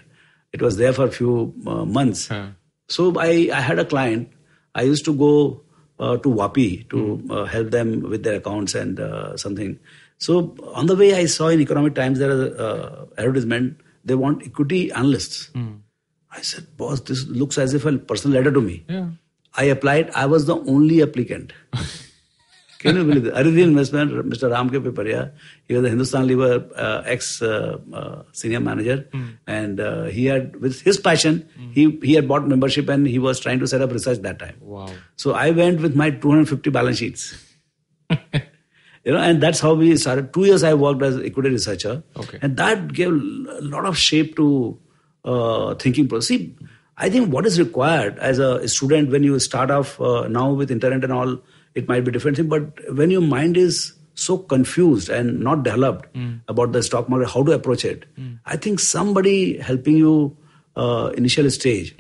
it 0.52 0.62
was 0.62 0.76
there 0.76 0.92
for 0.92 1.06
a 1.06 1.12
few 1.12 1.54
uh, 1.66 1.86
months. 1.86 2.28
Huh. 2.28 2.48
So 2.90 3.14
I, 3.20 3.50
I 3.54 3.62
had 3.62 3.80
a 3.80 3.86
client. 3.86 4.30
I 4.76 4.84
used 4.84 5.06
to 5.06 5.14
go 5.14 5.62
uh, 6.00 6.18
to 6.18 6.30
Vapi 6.30 6.90
to 6.90 7.16
Hmm. 7.18 7.32
uh, 7.32 7.46
help 7.46 7.72
them 7.72 8.02
with 8.02 8.24
their 8.24 8.36
accounts 8.36 8.76
and 8.76 9.00
uh, 9.00 9.38
something. 9.38 9.80
So 10.18 10.56
on 10.74 10.86
the 10.88 10.96
way, 10.96 11.14
I 11.16 11.26
saw 11.26 11.48
in 11.50 11.62
Economic 11.62 11.96
Times 11.96 12.20
there 12.20 12.32
is 12.32 12.40
a 12.40 12.58
uh, 12.68 13.06
advertisement. 13.18 13.78
They 14.06 14.16
want 14.16 14.44
equity 14.46 14.92
analysts. 14.92 15.48
Hmm. 15.54 15.76
I 16.32 16.42
said, 16.42 16.76
boss, 16.78 17.00
this 17.02 17.26
looks 17.28 17.58
as 17.58 17.74
if 17.74 17.86
a 17.86 17.98
personal 17.98 18.38
letter 18.38 18.52
to 18.52 18.62
me. 18.62 18.84
Yeah. 18.90 19.10
I 19.56 19.66
applied. 19.66 20.10
I 20.12 20.26
was 20.26 20.46
the 20.48 20.56
only 20.56 21.04
applicant. 21.04 21.54
Can 22.84 22.98
you 22.98 23.04
believe? 23.10 23.24
Aridhi 23.42 23.64
Investment, 23.64 24.12
Mr. 24.34 24.50
Ram 24.52 24.70
K. 24.70 24.78
Piparia, 24.88 25.32
he 25.68 25.76
was 25.76 25.86
a 25.86 25.90
Hindustan 25.94 26.28
Lever 26.28 26.70
uh, 26.76 27.02
ex 27.14 27.42
uh, 27.42 27.78
uh, 28.02 28.24
senior 28.34 28.60
manager, 28.60 28.98
and 29.48 29.80
uh, 29.80 30.04
he 30.18 30.26
had, 30.26 30.58
with 30.66 30.82
his 30.82 31.00
passion, 31.08 31.40
he 31.78 31.86
he 32.04 32.14
had 32.20 32.28
bought 32.34 32.48
membership 32.54 32.90
and 32.98 33.08
he 33.08 33.20
was 33.28 33.40
trying 33.48 33.60
to 33.66 33.68
set 33.74 33.82
up 33.88 33.92
research 33.98 34.20
that 34.28 34.38
time. 34.44 34.58
Wow. 34.76 34.90
So 35.16 35.34
I 35.34 35.50
went 35.62 35.82
with 35.88 35.96
my 36.04 36.10
250 36.12 36.70
balance 36.80 36.98
sheets. 37.00 37.26
you 38.12 39.12
know, 39.12 39.18
and 39.32 39.42
that's 39.42 39.60
how 39.60 39.74
we 39.74 39.96
started. 39.98 40.34
Two 40.34 40.46
years 40.46 40.64
I 40.64 40.74
worked 40.76 41.02
as 41.04 41.18
equity 41.32 41.50
researcher, 41.50 42.04
Okay. 42.26 42.40
and 42.42 42.58
that 42.58 42.94
gave 42.94 43.10
a 43.10 43.62
lot 43.74 43.86
of 43.86 43.98
shape 43.98 44.36
to 44.38 44.48
thinking 45.80 46.08
process. 46.08 46.28
See, 46.28 46.56
I 46.98 47.10
think 47.10 47.34
what 47.34 47.46
is 47.46 47.60
required 47.60 48.20
as 48.20 48.40
a 48.40 48.68
student 48.68 49.10
when 49.10 49.24
you 49.24 49.40
start 49.40 49.72
off 49.72 50.00
uh, 50.00 50.28
now 50.28 50.52
with 50.54 50.70
internet 50.70 51.04
and 51.04 51.12
all, 51.14 51.40
it 51.76 51.88
might 51.88 52.04
be 52.06 52.12
different 52.12 52.38
thing. 52.38 52.48
But 52.48 52.80
when 52.94 53.12
your 53.12 53.22
mind 53.22 53.58
is 53.58 53.94
so 54.16 54.38
confused 54.38 55.10
and 55.10 55.40
not 55.40 55.64
developed 55.64 56.08
about 56.48 56.72
the 56.72 56.84
stock 56.84 57.10
market, 57.10 57.30
how 57.30 57.44
to 57.44 57.52
approach 57.52 57.84
it, 57.84 58.06
I 58.46 58.58
think 58.58 58.80
somebody 58.80 59.58
helping 59.58 59.98
you 59.98 60.38
uh, 60.76 61.12
initial 61.18 61.50
stage 61.50 61.96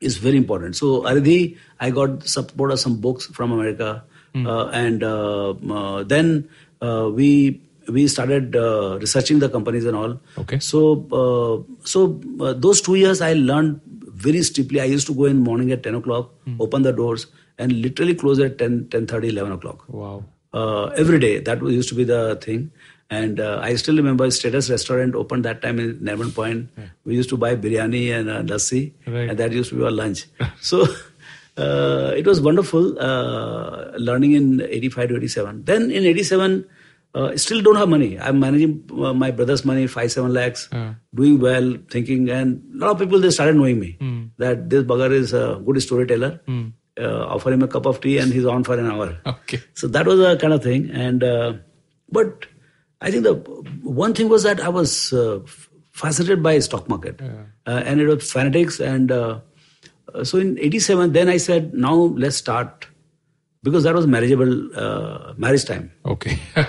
is 0.00 0.16
very 0.18 0.36
important. 0.36 0.76
So 0.76 1.02
Aridhi, 1.02 1.56
I 1.80 1.90
got 1.90 2.26
support 2.26 2.70
of 2.70 2.78
some 2.78 3.00
books 3.00 3.26
from 3.26 3.52
America, 3.52 4.04
uh, 4.34 4.66
and 4.68 5.02
uh, 5.02 5.50
uh, 5.52 6.02
then 6.04 6.48
uh, 6.82 7.10
we 7.12 7.60
we 7.88 8.06
started 8.08 8.54
uh, 8.56 8.98
researching 9.00 9.38
the 9.38 9.48
companies 9.48 9.84
and 9.86 9.96
all. 9.96 10.20
Okay. 10.38 10.58
So 10.58 11.06
uh, 11.10 11.62
so 11.84 12.20
uh, 12.40 12.52
those 12.52 12.80
two 12.80 12.96
years 12.96 13.20
I 13.22 13.32
learned 13.32 13.80
very 14.10 14.42
steeply. 14.42 14.80
I 14.80 14.84
used 14.84 15.06
to 15.06 15.14
go 15.14 15.24
in 15.24 15.38
morning 15.38 15.72
at 15.72 15.82
ten 15.82 15.94
o'clock, 15.94 16.30
open 16.60 16.82
the 16.82 16.92
doors, 16.92 17.26
and 17.58 17.72
literally 17.82 18.14
close 18.14 18.38
at 18.38 18.58
10, 18.58 18.88
10 18.90 19.06
11 19.24 19.52
o'clock 19.52 19.84
Wow. 19.88 20.24
uh, 20.52 20.86
every 20.96 21.18
day. 21.18 21.38
That 21.40 21.60
was- 21.62 21.74
used 21.74 21.88
to 21.90 21.94
be 21.94 22.04
the 22.04 22.36
thing. 22.40 22.70
And 23.08 23.38
uh, 23.38 23.60
I 23.62 23.76
still 23.76 23.96
remember 23.96 24.28
Status 24.32 24.68
Restaurant 24.68 25.14
opened 25.14 25.44
that 25.44 25.62
time 25.62 25.78
in 25.78 25.98
Nariman 26.00 26.34
Point. 26.34 26.70
We 27.04 27.14
used 27.14 27.28
to 27.28 27.36
buy 27.36 27.54
biryani 27.54 28.00
and 28.18 28.28
uh, 28.28 28.42
lassi, 28.42 28.92
Right. 29.06 29.30
and 29.30 29.38
that 29.38 29.52
used 29.52 29.70
to 29.70 29.76
be 29.76 29.84
our 29.84 29.92
lunch. 29.92 30.24
so 30.60 30.86
uh, 31.56 32.12
it 32.16 32.26
was 32.26 32.40
wonderful 32.40 32.98
uh, 32.98 33.92
learning 33.96 34.32
in 34.32 34.60
85 34.60 35.08
to 35.10 35.16
87. 35.18 35.64
Then 35.64 35.90
in 35.90 36.04
87, 36.04 36.64
uh, 37.14 37.36
still 37.36 37.62
don't 37.62 37.76
have 37.76 37.88
money. 37.88 38.18
I'm 38.18 38.40
managing 38.40 38.90
uh, 38.92 39.14
my 39.14 39.30
brother's 39.30 39.64
money, 39.64 39.86
5, 39.86 40.10
7 40.12 40.32
lakhs, 40.32 40.68
Uh. 40.72 40.94
doing 41.14 41.38
well, 41.38 41.76
thinking. 41.90 42.28
And 42.28 42.60
a 42.74 42.78
lot 42.78 42.90
of 42.90 42.98
people, 42.98 43.20
they 43.20 43.30
started 43.30 43.54
knowing 43.56 43.78
me 43.78 43.96
Hmm. 44.00 44.24
that 44.38 44.68
this 44.68 44.82
bugger 44.82 45.12
is 45.12 45.32
a 45.32 45.60
good 45.64 45.80
storyteller. 45.80 46.40
Uh, 46.98 47.26
offer 47.34 47.52
him 47.52 47.62
a 47.62 47.68
cup 47.68 47.84
of 47.84 48.00
tea 48.00 48.16
and 48.18 48.32
he's 48.32 48.46
on 48.46 48.64
for 48.64 48.78
an 48.78 48.86
hour. 48.90 49.18
Okay. 49.26 49.58
So 49.74 49.86
that 49.88 50.06
was 50.06 50.18
a 50.18 50.36
kind 50.38 50.54
of 50.54 50.62
thing. 50.62 50.90
And 50.90 51.22
uh, 51.22 51.52
but 52.10 52.46
I 53.02 53.10
think 53.10 53.24
the 53.24 53.34
one 53.82 54.14
thing 54.14 54.30
was 54.30 54.44
that 54.44 54.60
I 54.60 54.70
was 54.70 55.12
uh, 55.12 55.40
fascinated 55.92 56.42
by 56.42 56.58
stock 56.60 56.88
market, 56.88 57.20
uh, 57.20 57.82
and 57.84 58.00
it 58.00 58.06
was 58.06 58.32
fanatics. 58.32 58.80
And 58.80 59.12
uh, 59.12 59.40
uh, 60.14 60.24
so 60.24 60.38
in 60.38 60.58
'87, 60.58 61.12
then 61.12 61.28
I 61.28 61.36
said, 61.36 61.74
now 61.74 61.92
let's 61.94 62.36
start 62.36 62.86
because 63.62 63.84
that 63.84 63.94
was 63.94 64.06
marriageable 64.06 64.54
uh, 64.74 65.34
marriage 65.36 65.66
time. 65.66 65.92
Okay. 66.06 66.38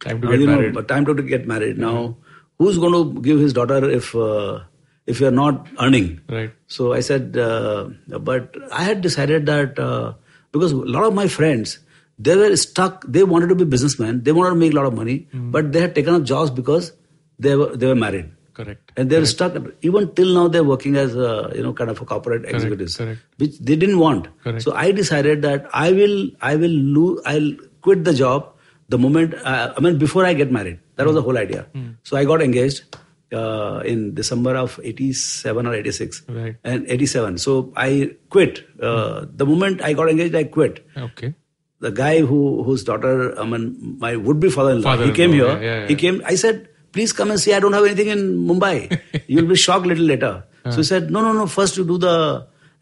Time 0.00 0.20
to 0.20 0.26
Now, 0.26 0.30
get 0.36 0.40
know, 0.40 0.56
married. 0.56 0.74
but 0.74 0.88
time 0.88 1.04
to 1.06 1.14
get 1.22 1.46
married. 1.46 1.78
Now, 1.78 2.16
who's 2.58 2.78
going 2.78 2.92
to 2.92 3.20
give 3.20 3.38
his 3.38 3.52
daughter 3.52 3.88
if 3.88 4.14
uh, 4.14 4.60
if 5.06 5.20
you're 5.20 5.30
not 5.30 5.66
earning? 5.80 6.20
Right. 6.28 6.50
So 6.66 6.92
I 6.92 7.00
said, 7.00 7.36
uh, 7.36 7.88
but 8.20 8.54
I 8.72 8.84
had 8.84 9.00
decided 9.00 9.46
that 9.46 9.78
uh, 9.78 10.14
because 10.52 10.72
a 10.72 10.76
lot 10.76 11.04
of 11.04 11.14
my 11.14 11.28
friends, 11.28 11.78
they 12.18 12.36
were 12.36 12.54
stuck. 12.56 13.04
They 13.08 13.22
wanted 13.24 13.48
to 13.48 13.54
be 13.54 13.64
businessmen. 13.64 14.22
They 14.24 14.32
wanted 14.32 14.50
to 14.50 14.56
make 14.56 14.72
a 14.72 14.76
lot 14.76 14.86
of 14.86 14.94
money, 14.94 15.28
Hmm. 15.32 15.50
but 15.50 15.72
they 15.72 15.80
had 15.80 15.94
taken 15.94 16.14
up 16.14 16.22
jobs 16.24 16.50
because 16.50 16.92
they 17.38 17.56
were 17.56 17.74
they 17.76 17.86
were 17.86 17.94
married. 17.94 18.30
Correct. 18.52 18.92
And 18.96 19.08
they're 19.08 19.24
stuck. 19.24 19.54
Even 19.80 20.12
till 20.14 20.34
now, 20.34 20.46
they're 20.48 20.64
working 20.64 20.96
as 20.96 21.14
a, 21.16 21.50
you 21.56 21.62
know 21.62 21.72
kind 21.72 21.88
of 21.90 22.00
a 22.02 22.04
corporate 22.04 22.44
executives, 22.44 22.96
correct. 22.98 23.20
which 23.38 23.58
they 23.58 23.74
didn't 23.76 23.98
want. 23.98 24.26
Correct. 24.44 24.62
So 24.62 24.74
I 24.74 24.90
decided 24.92 25.40
that 25.42 25.68
I 25.72 25.92
will 25.92 26.16
I 26.42 26.56
will 26.56 26.76
lose. 26.98 27.22
I'll 27.24 27.52
quit 27.80 28.04
the 28.04 28.12
job 28.12 28.50
the 28.90 28.98
moment. 28.98 29.34
Uh, 29.34 29.72
I 29.74 29.80
mean, 29.80 29.96
before 29.98 30.26
I 30.26 30.34
get 30.34 30.52
married. 30.52 30.78
That 30.96 31.06
was 31.06 31.14
the 31.16 31.22
whole 31.22 31.38
idea. 31.38 31.66
So 32.02 32.18
I 32.18 32.26
got 32.26 32.42
engaged 32.42 32.96
uh, 33.32 33.82
in 33.84 34.14
December 34.14 34.54
of 34.56 34.78
'87 34.82 35.66
or 35.66 35.74
'86, 35.74 36.22
Right. 36.28 36.56
and 36.64 36.86
'87. 36.88 37.38
So 37.38 37.72
I 37.76 38.10
quit. 38.30 38.64
Uh, 38.80 39.26
The 39.36 39.46
moment 39.46 39.82
I 39.82 39.92
got 39.92 40.08
engaged, 40.10 40.34
I 40.34 40.44
quit 40.44 40.84
Okay. 40.96 41.34
the 41.80 41.90
guy 41.90 42.20
who 42.20 42.62
whose 42.64 42.84
daughter, 42.84 43.38
I 43.38 43.44
mean, 43.46 43.96
my 44.06 44.16
would-be 44.16 44.50
father-in-law, 44.50 44.96
he 45.04 45.12
came 45.12 45.32
here. 45.32 45.46
yeah, 45.48 45.60
yeah, 45.70 45.86
He 45.88 45.94
came. 46.04 46.22
I 46.26 46.34
said, 46.44 46.68
"Please 46.92 47.12
come 47.12 47.30
and 47.30 47.38
see. 47.46 47.54
I 47.54 47.60
don't 47.60 47.72
have 47.80 47.84
anything 47.90 48.08
in 48.18 48.24
Mumbai. 48.52 48.78
You'll 49.26 49.50
be 49.56 49.56
shocked 49.66 49.86
little 49.86 50.04
later." 50.14 50.32
So 50.70 50.76
he 50.76 50.82
said, 50.92 51.10
"No, 51.10 51.22
no, 51.26 51.32
no. 51.32 51.46
First 51.58 51.76
you 51.80 51.84
do 51.90 51.96
the 51.98 52.16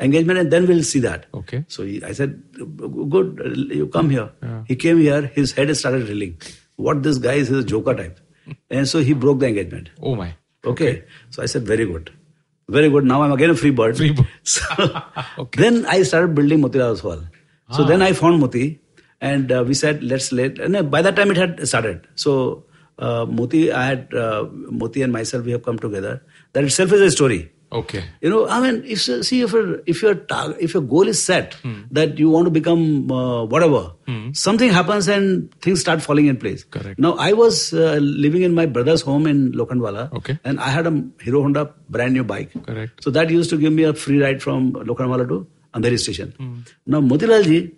engagement, 0.07 0.39
and 0.45 0.51
then 0.57 0.67
we'll 0.71 0.83
see 0.93 1.01
that." 1.09 1.27
Okay. 1.43 1.65
So 1.69 1.85
he, 1.91 2.03
I 2.03 2.13
said, 2.13 2.41
"Good. 3.17 3.43
You 3.83 3.87
come 3.99 4.11
here." 4.11 4.31
Yeah. 4.43 4.63
He 4.73 4.77
came 4.87 4.99
here. 4.99 5.21
His 5.37 5.53
head 5.61 5.75
started 5.77 6.09
reeling. 6.09 6.35
What 6.77 7.03
this 7.03 7.19
guy 7.19 7.35
is? 7.45 7.49
He's 7.53 7.59
a 7.59 7.69
joker 7.75 7.95
type, 8.01 8.19
and 8.71 8.89
so 8.89 9.01
he 9.01 9.13
broke 9.13 9.41
the 9.41 9.47
engagement. 9.47 9.91
Oh 10.03 10.15
my. 10.15 10.35
Okay. 10.65 11.05
So 11.31 11.43
I 11.43 11.47
said, 11.47 11.67
very 11.67 11.87
good. 11.87 12.11
Very 12.69 12.91
good. 12.91 13.05
Now 13.05 13.23
I'm 13.23 13.33
again 13.33 13.51
a 13.51 13.55
free 13.55 13.71
bird. 13.71 13.97
Free 13.97 14.13
bird. 14.13 14.29
So 14.43 14.65
Okay. 15.39 15.63
then 15.63 15.87
I 15.87 16.03
started 16.03 16.35
building 16.35 16.61
Motilal 16.61 16.95
Oswal. 16.97 17.29
So 17.73 17.85
then 17.85 18.01
I 18.03 18.13
found 18.13 18.41
Moti 18.41 18.81
and 19.21 19.51
uh, 19.53 19.65
we 19.67 19.75
said, 19.75 20.03
let's 20.03 20.33
let, 20.33 20.59
and 20.59 20.91
by 20.91 21.03
that 21.03 21.17
time 21.17 21.31
it 21.31 21.37
had 21.37 21.67
started. 21.69 22.07
So 22.15 22.65
uh, 22.99 23.27
Moti, 23.27 23.73
I 23.73 23.85
had, 23.87 24.15
uh, 24.15 24.47
Moti 24.53 25.03
and 25.03 25.13
myself, 25.13 25.45
we 25.45 25.53
have 25.53 25.63
come 25.63 25.79
together. 25.79 26.23
That 26.55 26.65
itself 26.65 26.93
is 26.93 27.01
a 27.01 27.11
story. 27.11 27.53
Okay. 27.71 28.03
You 28.23 28.31
know, 28.31 28.49
I 28.49 28.61
mean, 28.61 28.83
if 28.87 29.01
see 29.03 29.43
if 29.43 29.53
your 29.53 29.81
if 29.85 30.01
your 30.03 30.15
if 30.59 30.73
your 30.75 30.83
goal 30.83 31.07
is 31.07 31.23
set 31.23 31.55
Hmm. 31.63 31.83
that 31.91 32.19
you 32.19 32.31
want 32.31 32.47
to 32.47 32.51
become 32.51 33.11
uh, 33.13 33.45
whatever, 33.45 33.93
something 34.33 34.71
happens 34.71 35.07
and 35.09 35.55
things 35.61 35.81
start 35.81 36.01
falling 36.01 36.27
in 36.27 36.39
place. 36.39 36.65
Correct. 36.65 36.99
Now 36.99 37.13
I 37.19 37.33
was 37.35 37.73
uh, 37.75 37.99
living 38.01 38.43
in 38.43 38.55
my 38.55 38.65
brother's 38.65 39.03
home 39.03 39.27
in 39.27 39.53
Lokhandwala, 39.53 40.11
Okay. 40.21 40.39
and 40.45 40.59
I 40.61 40.71
had 40.71 40.87
a 40.87 40.95
Hero 41.21 41.43
Honda 41.43 41.65
brand 41.91 42.15
new 42.15 42.25
bike. 42.25 42.53
Correct. 42.65 43.05
So 43.05 43.11
that 43.11 43.29
used 43.31 43.51
to 43.51 43.59
give 43.59 43.73
me 43.73 43.83
a 43.85 43.93
free 43.93 44.23
ride 44.23 44.41
from 44.43 44.73
Lokhandwala 44.73 45.29
to 45.29 45.47
Andheri 45.75 45.99
station. 45.99 46.33
Hmm. 46.39 46.55
Now 46.87 47.01
Motilalji, 47.03 47.73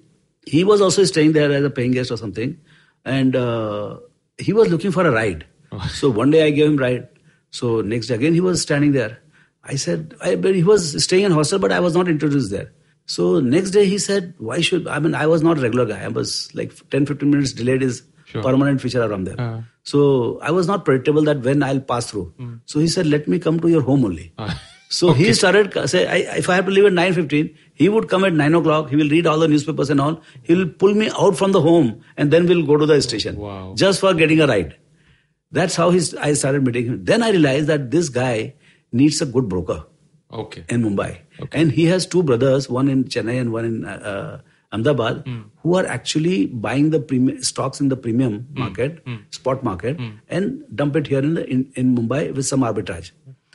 he 0.46 0.62
was 0.62 0.80
also 0.80 1.02
staying 1.04 1.32
there 1.32 1.50
as 1.50 1.64
a 1.64 1.70
paying 1.70 1.90
guest 1.90 2.12
or 2.12 2.16
something, 2.16 2.56
and 3.04 3.34
uh, 3.34 3.96
he 4.38 4.52
was 4.52 4.68
looking 4.68 4.92
for 4.92 5.04
a 5.04 5.10
ride. 5.10 5.46
Oh. 5.72 5.84
So 5.92 6.10
one 6.10 6.30
day 6.30 6.46
I 6.46 6.50
gave 6.50 6.68
him 6.70 6.76
ride. 6.76 7.08
So 7.50 7.80
next 7.80 8.06
day 8.06 8.14
again 8.14 8.34
he 8.34 8.40
was 8.40 8.62
standing 8.62 8.92
there. 8.92 9.18
I 9.64 9.76
said, 9.76 10.14
I, 10.22 10.36
but 10.36 10.54
he 10.54 10.62
was 10.62 11.02
staying 11.04 11.24
in 11.24 11.32
hostel, 11.32 11.58
but 11.58 11.72
I 11.72 11.80
was 11.80 11.94
not 11.94 12.08
introduced 12.08 12.50
there. 12.50 12.72
So 13.06 13.40
next 13.40 13.70
day 13.72 13.86
he 13.86 13.98
said, 13.98 14.34
why 14.38 14.60
should, 14.60 14.86
I 14.86 14.98
mean, 15.00 15.14
I 15.14 15.26
was 15.26 15.42
not 15.42 15.58
a 15.58 15.60
regular 15.60 15.84
guy. 15.86 16.02
I 16.04 16.08
was 16.08 16.48
like 16.54 16.72
10, 16.90 17.06
15 17.06 17.30
minutes 17.30 17.52
delayed 17.52 17.82
is 17.82 18.02
Sure. 18.26 18.42
permanent 18.44 18.80
feature 18.80 19.02
around 19.02 19.24
there. 19.24 19.40
Uh. 19.40 19.62
So 19.82 20.38
I 20.40 20.52
was 20.52 20.68
not 20.68 20.84
predictable 20.84 21.22
that 21.24 21.40
when 21.40 21.64
I'll 21.64 21.80
pass 21.80 22.08
through. 22.12 22.32
So 22.64 22.78
he 22.78 22.86
said, 22.86 23.06
let 23.06 23.26
me 23.26 23.40
come 23.40 23.58
to 23.58 23.68
your 23.68 23.82
home 23.82 24.04
only. 24.04 24.32
Ah, 24.38 24.60
So 24.88 25.12
he 25.12 25.32
started 25.34 25.72
say, 25.88 26.06
I, 26.06 26.36
if 26.36 26.48
I 26.48 26.54
have 26.54 26.66
to 26.66 26.70
leave 26.70 26.84
at 26.84 26.92
nine 26.92 27.12
fifteen, 27.12 27.56
he 27.74 27.88
would 27.88 28.08
come 28.08 28.24
at 28.24 28.32
nine 28.32 28.54
o'clock. 28.54 28.88
He 28.90 28.94
will 28.96 29.08
read 29.08 29.26
all 29.26 29.38
the 29.40 29.48
newspapers 29.48 29.90
and 29.90 30.00
all. 30.00 30.20
He 30.44 30.54
will 30.54 30.68
pull 30.68 30.94
me 30.94 31.10
out 31.18 31.36
from 31.36 31.50
the 31.52 31.60
home, 31.60 32.02
and 32.16 32.30
then 32.32 32.46
we'll 32.46 32.64
go 32.66 32.76
to 32.76 32.86
the 32.86 33.00
station 33.02 33.36
Wow. 33.36 33.74
just 33.76 33.98
for 34.00 34.14
getting 34.14 34.40
a 34.40 34.46
ride. 34.48 34.76
That's 35.52 35.74
how 35.74 35.90
his, 35.90 36.14
I 36.14 36.32
started 36.34 36.64
meeting 36.64 36.86
him. 36.86 37.04
Then 37.04 37.22
I 37.24 37.30
realized 37.30 37.66
that 37.68 37.90
this 37.90 38.08
guy 38.08 38.54
needs 38.92 39.20
a 39.20 39.26
good 39.26 39.48
broker 39.48 39.84
Okay. 40.32 40.64
in 40.68 40.82
Mumbai, 40.82 41.18
and 41.52 41.72
he 41.72 41.86
has 41.86 42.06
two 42.06 42.22
brothers, 42.22 42.68
one 42.68 42.88
in 42.88 43.04
Chennai 43.04 43.40
and 43.40 43.52
one 43.52 43.64
in 43.64 43.84
uh, 43.84 43.90
uh, 44.12 44.40
Ahmedabad, 44.72 45.24
who 45.62 45.74
are 45.76 45.84
actually 45.86 46.46
buying 46.46 46.90
the 46.90 47.00
premium 47.00 47.42
stocks 47.42 47.80
in 47.80 47.88
the 47.88 47.96
premium 47.96 48.46
market, 48.54 49.02
spot 49.30 49.64
market, 49.64 49.98
and 50.28 50.62
dump 50.74 50.94
it 50.94 51.08
here 51.08 51.18
in, 51.18 51.34
the, 51.34 51.44
in 51.50 51.64
in 51.74 51.96
Mumbai 51.96 52.32
with 52.32 52.46
some 52.46 52.60
arbitrage, 52.60 53.10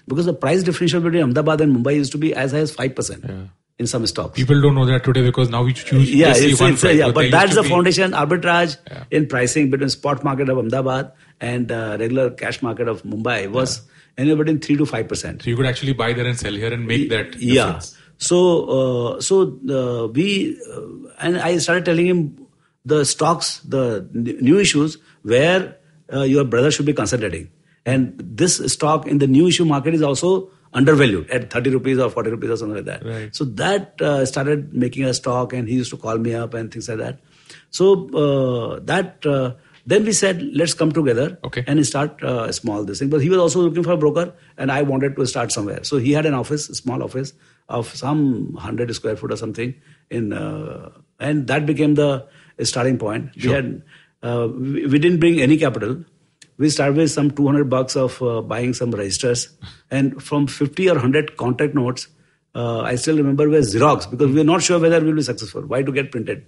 because 0.06 0.26
the 0.26 0.34
price 0.34 0.63
differential 0.63 1.00
between 1.00 1.24
Ahmedabad 1.24 1.62
and 1.62 1.76
Mumbai 1.78 1.95
used 1.95 2.12
to 2.12 2.17
be 2.17 2.34
as 2.34 2.52
high 2.52 2.65
as 2.67 2.71
five 2.82 2.93
percent 2.93 3.24
Yeah. 3.30 3.45
in 3.80 3.88
some 3.88 4.06
stocks. 4.08 4.36
People 4.43 4.60
don't 4.67 4.76
know 4.76 4.86
that 4.91 5.06
today 5.06 5.24
because 5.32 5.50
now 5.50 5.63
we 5.63 5.71
choose. 5.71 6.13
Yeah, 6.13 6.34
it's, 6.36 6.60
one 6.60 6.74
it's, 6.74 6.82
price, 6.82 6.98
yeah, 6.98 7.06
there 7.06 7.13
but 7.13 7.32
that's 7.32 7.56
the 7.56 7.63
be- 7.63 7.69
foundation 7.69 8.12
arbitrage 8.12 8.76
Yeah. 8.91 9.04
in 9.12 9.28
pricing 9.38 9.71
between 9.71 9.89
spot 10.00 10.26
market 10.26 10.50
of 10.50 10.58
Ahmedabad 10.58 11.13
and 11.39 11.71
uh, 11.71 11.95
regular 12.06 12.32
cash 12.32 12.62
market 12.62 12.89
of 12.89 13.04
Mumbai 13.04 13.50
was 13.50 13.82
anywhere 14.17 14.43
between 14.43 14.60
three 14.60 14.78
to 14.78 14.86
five 14.86 15.08
percent. 15.08 15.41
So 15.43 15.49
you 15.49 15.56
could 15.58 15.65
actually 15.65 15.93
buy 15.93 16.13
there 16.13 16.25
and 16.25 16.38
sell 16.38 16.54
here 16.54 16.73
and 16.73 16.88
make 16.88 17.10
that. 17.10 17.36
yeah 17.39 17.65
difference. 17.65 17.97
so 18.17 18.39
uh, 18.78 19.21
so 19.21 19.39
uh, 19.80 20.08
we 20.17 20.28
uh, 20.73 20.82
and 21.19 21.38
i 21.47 21.58
started 21.58 21.84
telling 21.89 22.08
him 22.12 22.21
the 22.93 23.04
stocks 23.12 23.49
the 23.75 24.08
new 24.49 24.58
issues 24.65 24.97
where 25.23 25.75
uh, 26.13 26.21
your 26.21 26.43
brother 26.45 26.71
should 26.71 26.86
be 26.86 26.93
concentrating 26.93 27.49
and 27.86 28.21
this 28.43 28.58
stock 28.73 29.08
in 29.08 29.17
the 29.23 29.28
new 29.28 29.47
issue 29.47 29.65
market 29.65 29.93
is 29.99 30.01
also 30.01 30.32
undervalued 30.73 31.30
at 31.30 31.49
30 31.51 31.69
rupees 31.71 31.99
or 31.99 32.10
40 32.10 32.32
rupees 32.32 32.49
or 32.51 32.58
something 32.58 32.75
like 32.78 32.86
that 32.86 33.06
Right. 33.06 33.36
so 33.36 33.43
that 33.63 34.01
uh, 34.01 34.25
started 34.25 34.73
making 34.86 35.06
a 35.06 35.13
stock 35.13 35.54
and 35.54 35.67
he 35.67 35.75
used 35.75 35.91
to 35.91 35.97
call 35.97 36.17
me 36.17 36.34
up 36.36 36.54
and 36.54 36.71
things 36.71 36.88
like 36.89 36.99
that 36.99 37.19
so 37.69 37.91
uh, 38.23 38.80
that 38.91 39.25
uh, 39.25 39.54
then 39.86 40.04
we 40.04 40.12
said 40.13 40.41
let's 40.54 40.74
come 40.74 40.91
together 40.91 41.38
Okay. 41.43 41.63
and 41.67 41.86
start 41.86 42.24
uh, 42.24 42.52
small 42.52 42.84
this 42.84 43.00
thing. 43.00 43.10
But 43.10 43.21
he 43.21 43.30
was 43.30 43.38
also 43.39 43.62
looking 43.62 43.84
for 43.84 43.91
a 43.91 43.98
broker, 43.98 44.34
and 44.58 44.71
I 44.71 44.82
wanted 44.82 45.15
to 45.17 45.26
start 45.28 45.52
somewhere. 45.52 45.84
So 45.84 45.98
he 45.98 46.12
had 46.13 46.26
an 46.26 46.34
office, 46.34 46.69
a 46.69 46.76
small 46.76 47.04
office 47.04 47.34
of 47.69 47.88
some 47.95 48.56
hundred 48.56 48.93
square 48.95 49.15
foot 49.15 49.32
or 49.32 49.38
something, 49.38 49.76
in 50.10 50.34
uh, 50.34 50.89
and 51.19 51.48
that 51.48 51.65
became 51.65 51.95
the 51.95 52.28
starting 52.63 52.98
point. 52.98 53.32
We 53.36 53.50
had 53.52 53.84
uh, 54.24 54.48
we, 54.52 54.86
we 54.88 55.00
didn't 55.00 55.19
bring 55.19 55.39
any 55.39 55.58
capital. 55.58 56.04
We 56.58 56.69
started 56.69 56.95
with 56.95 57.12
some 57.12 57.32
200 57.32 57.69
bucks 57.69 57.95
of 57.98 58.21
uh, 58.24 58.41
buying 58.41 58.74
some 58.74 58.91
registers, 58.91 59.50
and 59.91 60.24
from 60.24 60.48
50 60.48 60.89
or 60.89 60.93
100 60.93 61.36
contact 61.38 61.76
notes, 61.76 62.08
uh, 62.56 62.80
I 62.82 62.95
still 62.95 63.17
remember 63.17 63.50
were 63.50 63.60
Xerox 63.60 64.10
because 64.10 64.30
we 64.30 64.36
were 64.36 64.45
not 64.45 64.63
sure 64.63 64.80
whether 64.80 65.02
we'll 65.04 65.15
be 65.15 65.21
successful. 65.21 65.63
Why 65.63 65.84
to 65.84 65.91
get 65.91 66.12
printed? 66.12 66.45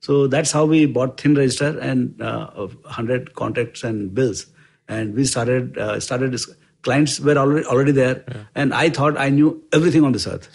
So 0.00 0.26
that's 0.26 0.52
how 0.52 0.64
we 0.66 0.86
bought 0.86 1.20
thin 1.20 1.34
register 1.34 1.78
and 1.80 2.20
uh, 2.22 2.46
100 2.48 3.34
contracts 3.34 3.82
and 3.82 4.14
bills, 4.14 4.46
and 4.88 5.14
we 5.14 5.24
started 5.24 5.76
uh, 5.78 5.98
started. 6.00 6.30
dis- 6.32 6.54
Clients 6.82 7.18
were 7.18 7.36
already 7.36 7.66
already 7.66 7.90
there, 7.92 8.24
and 8.54 8.72
I 8.72 8.90
thought 8.90 9.18
I 9.18 9.28
knew 9.30 9.60
everything 9.72 10.04
on 10.04 10.12
this 10.12 10.26
earth. 10.28 10.48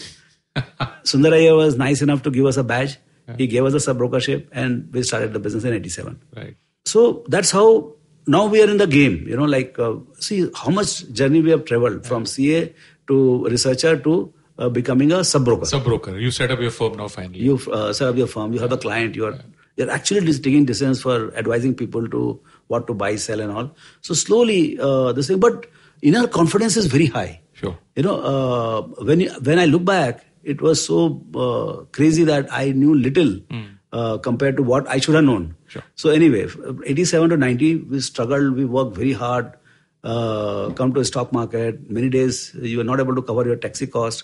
Sundaraya 1.04 1.56
was 1.58 1.78
nice 1.78 2.02
enough 2.02 2.22
to 2.24 2.32
give 2.32 2.46
us 2.46 2.56
a 2.58 2.64
badge. 2.64 2.98
He 3.38 3.48
gave 3.48 3.66
us 3.66 3.74
a 3.74 3.80
sub 3.80 3.98
brokership, 3.98 4.48
and 4.52 4.90
we 4.94 5.04
started 5.04 5.34
the 5.34 5.40
business 5.40 5.64
in 5.66 5.74
'87. 5.74 6.20
Right. 6.36 6.56
So 6.86 7.24
that's 7.28 7.52
how 7.52 7.96
now 8.28 8.46
we 8.46 8.62
are 8.64 8.70
in 8.70 8.78
the 8.78 8.88
game. 8.88 9.26
You 9.28 9.36
know, 9.38 9.46
like 9.46 9.78
uh, 9.80 9.96
see 10.20 10.50
how 10.56 10.70
much 10.70 11.12
journey 11.12 11.42
we 11.42 11.50
have 11.52 11.66
traveled 11.66 12.06
from 12.06 12.26
CA 12.26 12.74
to 13.08 13.46
researcher 13.46 13.98
to 13.98 14.34
uh, 14.62 14.70
becoming 14.70 15.12
a 15.12 15.24
sub 15.24 15.46
broker. 15.46 15.66
Sub 15.66 15.84
broker. 15.84 16.18
You 16.20 16.32
set 16.32 16.52
up 16.52 16.60
your 16.60 16.72
firm 16.72 16.94
now 16.94 17.08
finally. 17.08 17.40
you 17.40 17.60
uh, 17.72 17.92
set 17.94 18.08
up 18.10 18.16
your 18.16 18.28
firm, 18.28 18.54
you 18.54 18.60
have 18.60 18.72
a 18.72 18.78
client, 18.78 19.16
you 19.16 19.26
are 19.26 19.38
you're 19.78 19.90
actually 19.90 20.34
taking 20.34 20.66
decisions 20.66 21.02
for 21.02 21.36
advising 21.36 21.76
people 21.76 22.08
to 22.10 22.40
what 22.68 22.88
to 22.88 22.94
buy, 22.94 23.16
sell, 23.16 23.40
and 23.40 23.52
all. 23.52 23.72
So 24.02 24.14
slowly, 24.14 24.78
uh, 24.80 25.14
this 25.14 25.28
thing, 25.28 25.40
but 25.40 25.66
inner 26.02 26.28
confidence 26.28 26.78
is 26.78 26.88
very 26.88 27.08
high. 27.08 27.42
Sure. 27.54 27.78
You 27.96 28.04
know, 28.04 28.18
uh, 28.22 28.82
when 29.04 29.22
you, 29.22 29.32
when 29.50 29.60
I 29.60 29.66
look 29.66 29.86
back, 29.86 30.26
it 30.44 30.62
was 30.62 30.84
so 30.86 31.24
uh, 31.36 31.86
crazy 31.92 32.24
that 32.26 32.52
I 32.52 32.72
knew 32.72 32.96
little 32.96 33.40
uh, 33.94 34.18
compared 34.18 34.58
to 34.58 34.64
what 34.64 34.88
I 34.88 35.00
should 35.00 35.16
have 35.16 35.24
known. 35.24 35.56
Sure. 35.68 35.84
So 35.96 36.10
anyway, 36.10 36.48
87 36.86 37.30
to 37.30 37.38
90, 37.38 37.76
we 37.76 38.02
struggled, 38.02 38.56
we 38.56 38.66
worked 38.66 38.96
very 38.96 39.14
hard. 39.14 39.54
Uh, 40.04 40.72
come 40.74 40.94
to 40.94 41.00
a 41.00 41.06
stock 41.06 41.32
market. 41.32 41.90
Many 41.90 42.10
days 42.10 42.54
you 42.60 42.78
were 42.78 42.84
not 42.84 43.00
able 43.00 43.16
to 43.16 43.22
cover 43.22 43.46
your 43.46 43.56
taxi 43.56 43.88
cost. 43.88 44.24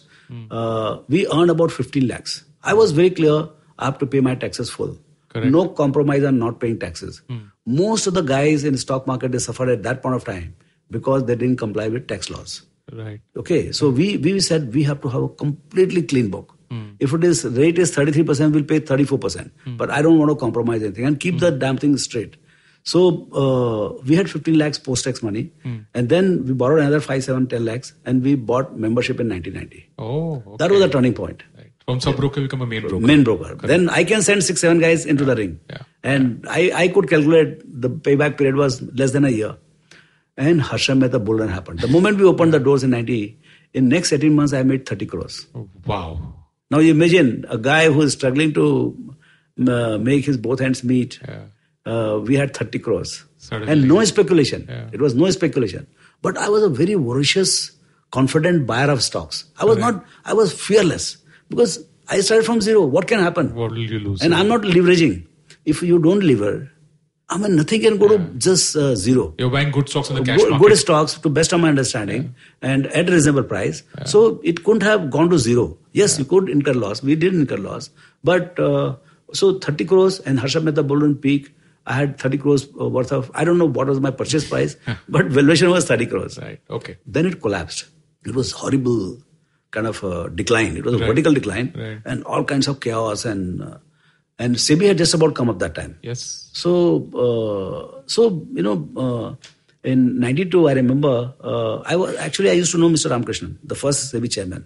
Uh, 0.51 0.99
we 1.07 1.27
earned 1.27 1.49
about 1.51 1.71
15 1.71 2.07
lakhs. 2.07 2.43
I 2.63 2.73
was 2.73 2.91
very 2.91 3.09
clear. 3.11 3.49
I 3.79 3.85
have 3.85 3.99
to 3.99 4.07
pay 4.07 4.19
my 4.19 4.33
taxes 4.35 4.69
full. 4.69 4.97
Correct. 5.29 5.51
No 5.51 5.67
compromise 5.69 6.23
on 6.23 6.39
not 6.39 6.59
paying 6.59 6.79
taxes. 6.79 7.21
Most 7.65 8.07
of 8.07 8.13
the 8.15 8.21
guys 8.21 8.63
in 8.63 8.77
stock 8.77 9.05
market 9.05 9.31
they 9.33 9.39
suffered 9.39 9.69
at 9.69 9.83
that 9.83 10.01
point 10.01 10.15
of 10.15 10.23
time 10.25 10.55
because 10.89 11.25
they 11.25 11.35
didn't 11.35 11.57
comply 11.57 11.87
with 11.89 12.07
tax 12.07 12.29
laws. 12.29 12.63
Right. 12.91 13.19
Okay, 13.35 13.71
so 13.73 13.89
we 13.89 14.17
we 14.17 14.39
said 14.39 14.73
we 14.73 14.83
have 14.83 15.01
to 15.01 15.09
have 15.09 15.21
a 15.23 15.29
completely 15.29 16.01
clean 16.01 16.29
book. 16.29 16.53
If 16.99 17.13
it 17.13 17.23
is 17.23 17.45
rate 17.45 17.77
is 17.79 17.93
thirty 17.95 18.11
three 18.11 18.23
percent, 18.23 18.53
we'll 18.53 18.63
pay 18.63 18.79
thirty 18.79 19.03
four 19.03 19.17
percent. 19.19 19.51
But 19.77 19.89
I 19.91 20.01
don't 20.01 20.17
want 20.17 20.29
to 20.31 20.35
compromise 20.35 20.81
anything 20.83 21.05
and 21.05 21.19
keep 21.19 21.39
the 21.39 21.51
damn 21.51 21.77
thing 21.77 21.97
straight. 21.97 22.35
So 22.91 22.99
uh, 23.43 24.01
we 24.09 24.15
had 24.15 24.29
fifteen 24.33 24.57
lakhs 24.57 24.79
post 24.83 25.03
tax 25.05 25.21
money, 25.21 25.51
and 25.93 26.07
then 26.11 26.45
we 26.49 26.53
borrowed 26.53 26.79
another 26.79 27.01
five, 27.07 27.23
seven, 27.23 27.47
ten 27.53 27.65
lakhs, 27.65 27.93
and 28.05 28.23
we 28.27 28.35
bought 28.51 28.77
membership 28.83 29.19
in 29.23 29.27
nineteen 29.27 29.55
ninety. 29.55 29.81
Oh. 29.99 30.35
Okay. 30.35 30.55
That 30.59 30.71
was 30.71 30.81
a 30.85 30.87
turning 30.93 31.13
point. 31.13 31.43
Right. 31.57 31.71
From 31.87 31.99
sub 32.05 32.15
broker 32.15 32.41
become 32.41 32.61
a 32.61 32.65
main 32.65 32.87
broker. 32.87 33.05
Main 33.09 33.25
broker. 33.25 33.55
Then 33.71 33.89
I 33.89 34.03
can 34.05 34.21
send 34.21 34.43
six, 34.43 34.61
seven 34.61 34.79
guys 34.79 35.05
into 35.05 35.25
the 35.25 35.35
ring. 35.35 35.59
Yeah. 35.69 35.81
And 36.03 36.45
I, 36.49 36.71
I 36.83 36.87
could 36.89 37.09
calculate 37.09 37.59
the 37.65 37.89
payback 37.89 38.37
period 38.37 38.55
was 38.55 38.81
less 39.01 39.11
than 39.11 39.25
a 39.25 39.29
year. 39.29 39.57
And 40.37 40.61
Harshad 40.61 40.99
Mehta 40.99 41.19
bull 41.19 41.35
run 41.39 41.49
happened. 41.49 41.79
The 41.79 41.87
moment 41.87 42.17
we 42.17 42.25
opened 42.25 42.53
the 42.53 42.59
doors 42.59 42.83
in 42.83 42.91
90, 42.91 43.39
in 43.73 43.89
next 43.89 44.13
18 44.13 44.33
months, 44.33 44.53
I 44.53 44.63
made 44.63 44.85
30 44.87 45.05
crores. 45.07 45.47
Oh, 45.55 45.69
wow. 45.85 46.35
Now 46.69 46.79
you 46.79 46.91
imagine 46.91 47.45
a 47.49 47.57
guy 47.57 47.91
who 47.91 48.01
is 48.01 48.13
struggling 48.13 48.53
to 48.53 49.15
uh, 49.67 49.97
make 49.97 50.25
his 50.25 50.37
both 50.37 50.59
hands 50.59 50.83
meet. 50.83 51.19
Yeah. 51.27 51.45
Uh, 51.87 52.19
we 52.19 52.35
had 52.35 52.55
30 52.55 52.79
crores. 52.79 53.23
Suddenly. 53.37 53.71
And 53.73 53.87
no 53.87 54.03
speculation. 54.03 54.65
Yeah. 54.69 54.89
It 54.91 55.01
was 55.01 55.15
no 55.15 55.29
speculation. 55.31 55.87
But 56.21 56.37
I 56.37 56.49
was 56.49 56.63
a 56.63 56.69
very 56.69 56.95
voracious, 56.95 57.71
confident 58.11 58.65
buyer 58.67 58.89
of 58.91 59.01
stocks. 59.03 59.45
I 59.57 59.65
was 59.65 59.77
not, 59.77 60.03
I 60.25 60.33
was 60.33 60.53
fearless 60.53 61.17
because 61.49 61.77
I 62.09 62.19
started 62.21 62.45
from 62.45 62.61
zero. 62.61 62.85
What 62.85 63.07
can 63.07 63.19
happen? 63.19 63.53
What 63.55 63.71
will 63.71 63.77
you 63.77 63.99
lose? 63.99 64.21
And 64.21 64.33
I'm 64.35 64.47
not 64.47 64.61
leveraging. 64.61 65.25
If 65.65 65.81
you 65.81 65.99
don't 65.99 66.21
lever, 66.21 66.71
I 67.29 67.37
mean, 67.37 67.55
nothing 67.57 67.81
can 67.81 67.97
go 67.97 68.07
to 68.07 68.17
just 68.37 68.75
uh, 68.75 68.95
zero. 68.95 69.33
You're 69.37 69.49
buying 69.49 69.71
good 69.71 69.89
stocks 69.89 70.09
in 70.09 70.15
the 70.15 70.23
cash 70.23 70.39
Good, 70.39 70.49
market. 70.51 70.67
good 70.69 70.77
stocks, 70.77 71.15
to 71.15 71.29
best 71.29 71.51
of 71.51 71.59
my 71.59 71.67
understanding, 71.69 72.33
and 72.61 72.87
at 72.87 73.09
a 73.09 73.11
reasonable 73.11 73.43
price. 73.43 73.83
So 74.05 74.39
it 74.45 74.63
couldn't 74.63 74.83
have 74.83 75.09
gone 75.11 75.29
to 75.31 75.37
zero. 75.37 75.77
Yes, 75.91 76.17
you 76.17 76.23
could 76.23 76.47
incur 76.49 76.73
loss. 76.73 77.03
We 77.03 77.15
did 77.15 77.33
incur 77.35 77.57
loss. 77.57 77.89
But 78.23 78.57
uh, 78.57 78.95
so 79.33 79.59
30 79.59 79.85
crores 79.85 80.19
and 80.21 80.39
Harshad 80.39 80.63
Mehta 80.63 80.83
Bull 80.83 80.97
Run 80.97 81.15
Peak, 81.15 81.53
I 81.87 81.93
had 81.93 82.17
30 82.19 82.37
crores 82.43 82.67
uh, 82.79 82.87
worth 82.95 83.11
of, 83.17 83.31
I 83.33 83.43
don't 83.49 83.57
know 83.57 83.69
what 83.79 83.87
was 83.87 83.99
my 84.05 84.11
purchase 84.11 84.47
price, 84.49 84.75
but 85.17 85.27
valuation 85.37 85.69
was 85.71 85.85
30 85.85 86.05
crores. 86.13 86.37
Right. 86.37 86.59
Okay. 86.69 86.97
Then 87.05 87.25
it 87.25 87.41
collapsed. 87.41 87.85
It 88.25 88.35
was 88.35 88.51
horrible 88.51 89.17
kind 89.71 89.87
of 89.87 90.03
uh, 90.03 90.27
decline. 90.41 90.75
It 90.77 90.83
was 90.85 90.95
a 90.95 90.97
Right. 90.99 91.07
vertical 91.11 91.33
decline 91.33 91.73
Right. 91.83 91.99
and 92.05 92.23
all 92.25 92.43
kinds 92.43 92.67
of 92.67 92.79
chaos 92.87 93.25
and 93.25 93.61
uh, 93.63 93.77
and 94.39 94.55
SEBI 94.63 94.87
had 94.89 94.97
just 94.99 95.13
about 95.17 95.33
come 95.33 95.49
up 95.49 95.59
that 95.59 95.75
time. 95.75 95.97
Yes. 96.09 96.25
So 96.53 96.71
uh, 97.25 98.01
so 98.05 98.27
you 98.53 98.63
know 98.67 98.75
uh, 99.05 99.35
in 99.83 100.19
92, 100.19 100.67
I 100.69 100.73
remember, 100.73 101.33
uh, 101.41 101.77
I 101.85 101.95
was 101.95 102.15
actually, 102.17 102.49
I 102.49 102.53
used 102.53 102.73
to 102.73 102.77
know 102.77 102.89
Mr. 102.89 103.09
Ramakrishnan, 103.09 103.57
the 103.63 103.75
first 103.75 104.13
SEBI 104.13 104.29
chairman. 104.29 104.65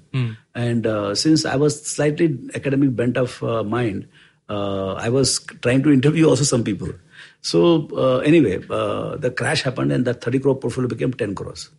And 0.55 0.87
uh, 0.87 1.13
since 1.13 1.45
I 1.45 1.57
was 1.57 1.75
slightly 1.85 2.39
academic 2.55 2.95
bent 2.95 3.17
of 3.17 3.41
uh, 3.43 3.63
mind, 3.63 4.07
uh, 4.49 4.93
I 4.93 5.09
was 5.09 5.37
trying 5.61 5.83
to 5.83 5.91
interview 5.91 6.27
also 6.27 6.43
some 6.43 6.63
people. 6.63 6.89
So 7.41 7.89
uh, 7.97 8.17
anyway, 8.19 8.63
uh, 8.69 9.17
the 9.17 9.31
crash 9.31 9.63
happened 9.63 9.91
and 9.91 10.05
that 10.05 10.21
30 10.21 10.39
crore 10.39 10.55
portfolio 10.59 10.87
became 10.87 11.11
10 11.13 11.35
crores. 11.35 11.69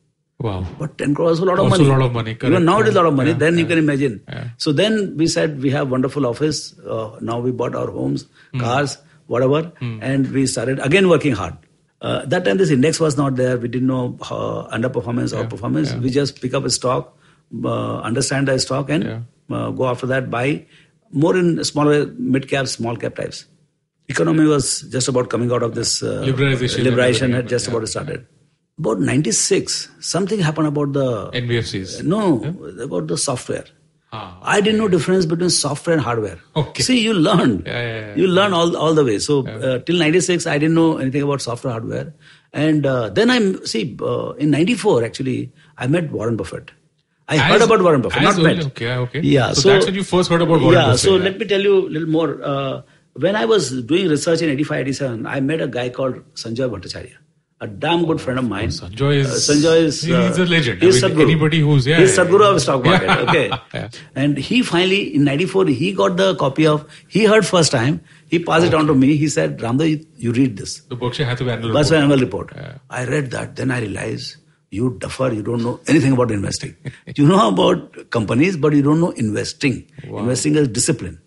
Wow. 0.40 0.66
But 0.78 0.98
10 0.98 1.14
crores 1.14 1.38
is 1.38 1.38
a 1.40 1.44
lot 1.44 1.58
of 1.60 1.66
Also 1.66 1.78
money. 1.84 1.88
a 1.88 1.92
lot 1.98 2.06
of 2.06 2.12
money, 2.12 2.30
Even 2.32 2.40
correct. 2.50 2.62
now 2.64 2.80
it 2.80 2.88
is 2.88 2.94
a 2.96 2.98
lot 2.98 3.06
of 3.06 3.14
money. 3.14 3.30
yeah, 3.30 3.36
then 3.38 3.58
you 3.58 3.66
can 3.66 3.78
imagine. 3.78 4.20
Yeah. 4.28 4.48
So 4.56 4.72
then 4.72 5.16
we 5.16 5.28
said 5.28 5.62
we 5.62 5.70
have 5.70 5.88
wonderful 5.90 6.26
office. 6.26 6.76
Uh, 6.80 7.16
now 7.20 7.38
we 7.38 7.52
bought 7.52 7.76
our 7.76 7.90
homes, 7.90 8.26
Hmm. 8.52 8.58
cars, 8.60 8.98
whatever, 9.28 9.70
and 9.80 10.32
we 10.32 10.46
started 10.46 10.80
again 10.80 11.08
working 11.08 11.32
hard. 11.32 11.54
Uh, 12.00 12.24
that 12.26 12.44
time 12.44 12.56
this 12.58 12.70
index 12.70 12.98
was 12.98 13.16
not 13.16 13.36
there. 13.36 13.56
We 13.56 13.68
didn't 13.68 13.86
know 13.86 14.18
uh, 14.22 14.66
underperformance 14.76 15.32
or 15.38 15.46
performance. 15.46 15.92
yeah. 15.92 16.00
We 16.00 16.10
just 16.10 16.40
pick 16.42 16.54
up 16.54 16.64
a 16.64 16.70
stock, 16.70 17.16
uh, 17.64 17.98
understand 18.00 18.48
the 18.48 18.58
stock, 18.58 18.90
and 18.90 19.04
Yeah. 19.04 19.20
uh, 19.56 19.70
go 19.70 19.86
after 19.86 20.08
that. 20.08 20.28
Buy 20.28 20.66
more 21.12 21.36
in 21.36 21.62
smaller 21.62 22.06
mid 22.18 22.48
cap, 22.48 22.66
small 22.66 22.96
cap 22.96 23.14
types. 23.14 23.44
Economy 24.08 24.46
was 24.46 24.82
just 24.82 25.08
about 25.08 25.30
coming 25.30 25.50
out 25.52 25.62
of 25.62 25.74
this 25.74 26.02
uh, 26.02 26.22
Liberalization 26.26 26.84
Liberalization 26.84 27.32
had 27.34 27.48
just 27.48 27.68
yeah, 27.68 27.74
about 27.76 27.88
started. 27.88 28.26
About 28.78 28.98
96, 29.00 29.90
something 30.00 30.40
happened 30.40 30.66
about 30.66 30.92
the 30.92 31.30
NBFCs. 31.30 32.02
no, 32.02 32.42
about 32.82 33.06
the 33.06 33.16
software. 33.18 33.64
Ah, 34.14 34.38
I 34.42 34.60
didn't 34.60 34.78
know 34.78 34.88
difference 34.88 35.24
between 35.24 35.48
software 35.50 35.94
and 35.94 36.02
hardware. 36.02 36.38
Okay. 36.54 36.82
See, 36.82 37.00
you 37.00 37.14
learn. 37.14 37.62
Yeah, 37.66 37.72
yeah, 37.80 38.00
yeah. 38.08 38.14
You 38.14 38.26
learn 38.26 38.52
all, 38.52 38.76
all 38.76 38.92
the 38.92 39.04
way. 39.04 39.18
So 39.18 39.46
uh, 39.46 39.78
till 39.78 39.96
96, 39.96 40.46
I 40.46 40.58
didn't 40.58 40.74
know 40.74 40.98
anything 40.98 41.22
about 41.22 41.40
software, 41.40 41.72
hardware. 41.72 42.12
And 42.52 42.84
uh, 42.84 43.08
then 43.08 43.30
I'm, 43.30 43.64
see, 43.64 43.96
uh, 44.02 44.32
in 44.32 44.50
94, 44.50 45.04
actually, 45.04 45.52
I 45.78 45.86
met 45.86 46.10
Warren 46.10 46.36
Buffett. 46.36 46.72
I 47.28 47.36
As- 47.36 47.40
heard 47.42 47.62
about 47.62 47.82
Warren 47.82 48.02
Buffett, 48.02 48.22
not 48.22 48.34
early- 48.36 48.56
met. 48.56 48.66
okay, 48.66 48.92
okay. 48.96 49.20
Yeah. 49.20 49.52
So 49.54 49.70
that's 49.70 49.86
when 49.86 49.94
you 49.94 50.02
first 50.04 50.28
heard 50.28 50.42
about 50.42 50.60
Warren 50.60 50.74
yeah, 50.74 50.86
Buffett, 50.88 51.00
So 51.00 51.12
yeah. 51.12 51.18
So 51.18 51.24
let 51.24 51.38
me 51.38 51.46
tell 51.46 51.60
you 51.62 51.78
a 51.86 51.88
little 51.88 52.08
more. 52.08 52.42
Uh, 52.42 52.82
when 53.14 53.36
I 53.36 53.44
was 53.44 53.82
doing 53.82 54.08
research 54.08 54.42
in 54.42 54.50
85, 54.50 54.80
87, 54.80 55.26
I 55.26 55.40
met 55.40 55.60
a 55.60 55.68
guy 55.68 55.88
called 55.90 56.16
Sanjoy 56.34 56.68
Bhattacharya. 56.70 57.12
A 57.60 57.66
damn 57.68 58.04
good 58.06 58.20
friend 58.20 58.40
of 58.40 58.48
mine. 58.48 58.70
Sanjoy 58.70 59.16
is- 59.18 59.30
Uh, 59.30 59.52
Sanjoy 59.54 59.82
is. 59.82 60.02
he's 60.02 60.12
uh, 60.38 60.42
a 60.42 60.46
legend. 60.46 60.82
He's 60.82 61.02
I 61.04 61.06
mean, 61.08 61.16
Sadhguru. 61.16 61.22
anybody 61.30 61.60
who's- 61.60 61.86
yeah, 61.86 62.00
He's 62.00 62.16
yeah, 62.16 62.24
Sadhguru 62.24 62.40
yeah. 62.40 62.54
of 62.54 62.60
stock 62.62 62.84
market. 62.84 63.10
Okay. 63.28 63.50
Yeah. 63.74 63.88
And 64.16 64.36
he 64.36 64.62
finally, 64.62 65.14
in 65.14 65.22
94, 65.24 65.66
he 65.66 65.92
got 65.92 66.16
the 66.16 66.34
copy 66.34 66.66
of, 66.66 66.84
he 67.06 67.24
heard 67.24 67.46
first 67.46 67.70
time, 67.70 68.00
he 68.26 68.40
passed 68.40 68.66
it 68.66 68.74
on 68.74 68.88
to 68.88 68.94
me. 68.94 69.16
He 69.16 69.28
said, 69.28 69.58
Ramdev, 69.58 69.90
you, 69.90 70.06
you 70.16 70.32
read 70.32 70.56
this. 70.56 70.80
The 70.88 70.96
Berkshire 70.96 71.24
Hathaway 71.24 71.52
annual 71.52 71.70
report. 71.72 71.92
annual 71.92 72.18
report. 72.18 72.52
I 72.90 73.04
read 73.04 73.30
that. 73.30 73.54
Then 73.54 73.70
I 73.70 73.80
realized, 73.80 74.36
you 74.70 74.96
duffer, 74.98 75.30
you 75.32 75.42
don't 75.44 75.62
know 75.62 75.78
anything 75.86 76.12
about 76.14 76.32
investing. 76.32 76.74
you 77.16 77.26
know 77.28 77.46
about 77.48 78.10
companies, 78.10 78.56
but 78.56 78.72
you 78.72 78.82
don't 78.82 78.98
know 78.98 79.10
investing. 79.10 79.84
Wow. 80.08 80.20
Investing 80.20 80.56
is 80.56 80.66
discipline. 80.66 81.20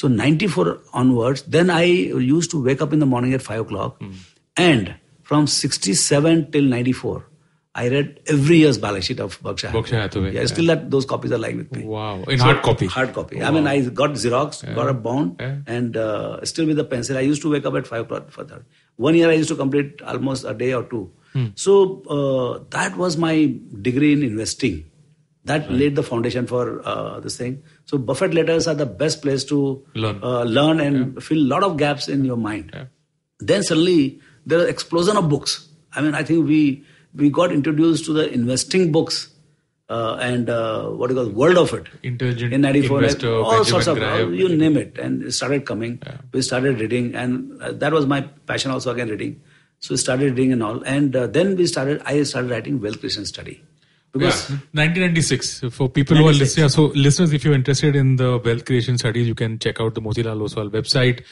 So 0.00 0.08
94 0.08 0.78
onwards, 0.92 1.42
then 1.42 1.70
I 1.70 1.84
used 1.84 2.50
to 2.50 2.62
wake 2.62 2.82
up 2.82 2.92
in 2.92 2.98
the 2.98 3.06
morning 3.06 3.32
at 3.34 3.42
5 3.42 3.60
o'clock. 3.62 3.96
Hmm. 4.00 4.10
And 4.56 4.94
from 5.22 5.46
67 5.46 6.50
till 6.50 6.64
94, 6.64 7.26
I 7.74 7.88
read 7.88 8.20
every 8.26 8.58
year's 8.58 8.76
balance 8.82 9.06
sheet 9.06 9.20
of 9.20 9.38
Berkshire. 9.46 9.70
Berkshire 9.72 10.00
Hathaway, 10.00 10.32
Yeah, 10.34 10.40
yeah. 10.40 10.46
still 10.46 10.66
that 10.66 10.90
those 10.90 11.06
copies 11.12 11.32
are 11.32 11.38
lying 11.38 11.56
with 11.62 11.72
me. 11.76 11.84
Wow. 11.84 12.22
In 12.24 12.38
hard 12.38 12.62
copy. 12.62 12.86
Hard 12.86 13.14
copy. 13.14 13.42
I 13.42 13.50
mean, 13.50 13.66
I 13.66 13.80
got 14.00 14.10
Xerox, 14.24 14.60
got 14.74 14.88
a 14.88 14.94
bound, 14.94 15.36
Yeah. 15.40 15.56
and 15.66 15.96
uh, 15.96 16.44
still 16.44 16.66
with 16.66 16.76
the 16.76 16.84
pencil. 16.84 17.16
I 17.18 17.20
used 17.20 17.42
to 17.42 17.50
wake 17.50 17.64
up 17.66 17.74
at 17.74 17.86
5 17.86 18.02
o'clock 18.02 18.30
for 18.30 18.44
that. 18.44 18.62
One 18.96 19.14
year 19.14 19.30
I 19.30 19.34
used 19.34 19.48
to 19.54 19.56
complete 19.56 20.02
almost 20.02 20.44
a 20.44 20.52
day 20.54 20.72
or 20.74 20.82
two. 20.84 21.10
Hmm. 21.32 21.46
So 21.54 22.02
uh, 22.18 22.64
that 22.78 22.96
was 22.96 23.16
my 23.16 23.34
degree 23.88 24.12
in 24.12 24.22
investing. 24.22 24.84
That 25.44 25.70
laid 25.70 25.96
the 25.96 26.02
foundation 26.02 26.46
for 26.46 26.82
uh, 26.84 27.20
this 27.20 27.36
thing. 27.38 27.62
So 27.86 27.98
Buffett 27.98 28.34
letters 28.34 28.66
are 28.68 28.74
the 28.74 28.86
best 28.86 29.22
place 29.22 29.44
to 29.44 29.82
Learn. 29.94 30.20
uh, 30.22 30.42
learn 30.42 30.80
and 30.80 31.22
fill 31.22 31.38
a 31.38 31.48
lot 31.54 31.62
of 31.62 31.76
gaps 31.76 32.08
in 32.08 32.24
your 32.24 32.36
mind. 32.36 32.70
Yeah. 32.74 32.84
Then 33.38 33.62
suddenly 33.62 34.20
there 34.44 34.58
was 34.58 34.68
explosion 34.68 35.16
of 35.16 35.28
books. 35.28 35.68
I 35.94 36.00
mean, 36.02 36.14
I 36.14 36.22
think 36.24 36.46
we 36.46 36.84
we 37.14 37.30
got 37.30 37.52
introduced 37.52 38.04
to 38.06 38.12
the 38.12 38.28
investing 38.32 38.92
books 38.92 39.28
uh, 39.88 40.16
and 40.20 40.50
uh, 40.50 40.88
what 40.90 41.08
do 41.08 41.14
you 41.14 41.22
call 41.22 41.30
world 41.32 41.56
of 41.56 41.72
it 41.72 41.86
Intelligent 42.02 42.52
in 42.52 42.60
94 42.60 42.98
Investor, 42.98 43.32
all 43.34 43.50
Benjamin 43.52 43.64
sorts 43.70 43.86
of 43.86 43.96
Graham. 43.98 44.34
you 44.34 44.48
name 44.56 44.76
it 44.76 44.98
and 44.98 45.22
it 45.22 45.32
started 45.32 45.64
coming 45.64 46.00
we 46.32 46.42
started 46.42 46.80
reading 46.80 47.14
and 47.14 47.62
uh, 47.62 47.72
that 47.72 47.92
was 47.92 48.04
my 48.06 48.20
passion 48.46 48.70
also 48.72 48.90
again 48.92 49.08
reading 49.08 49.40
so 49.78 49.94
we 49.94 49.96
started 49.96 50.30
reading 50.30 50.52
and 50.52 50.62
all 50.62 50.82
and 50.84 51.14
uh, 51.14 51.26
then 51.28 51.56
we 51.56 51.66
started 51.66 52.02
i 52.04 52.20
started 52.24 52.50
writing 52.50 52.80
wealth 52.80 52.98
creation 53.00 53.24
study 53.24 53.62
because 54.18 54.50
yeah, 54.50 54.56
1996. 54.72 55.60
For 55.70 55.88
people 55.88 56.16
who 56.16 56.28
are 56.28 56.32
listening, 56.32 56.68
so 56.68 56.86
listeners, 56.94 57.32
if 57.32 57.44
you're 57.44 57.54
interested 57.54 57.96
in 57.96 58.16
the 58.16 58.38
wealth 58.44 58.64
creation 58.64 58.98
studies, 58.98 59.26
you 59.26 59.34
can 59.34 59.58
check 59.58 59.80
out 59.80 59.94
the 59.94 60.00
Motilal 60.00 60.48
Oswal 60.48 60.70
website. 60.70 61.24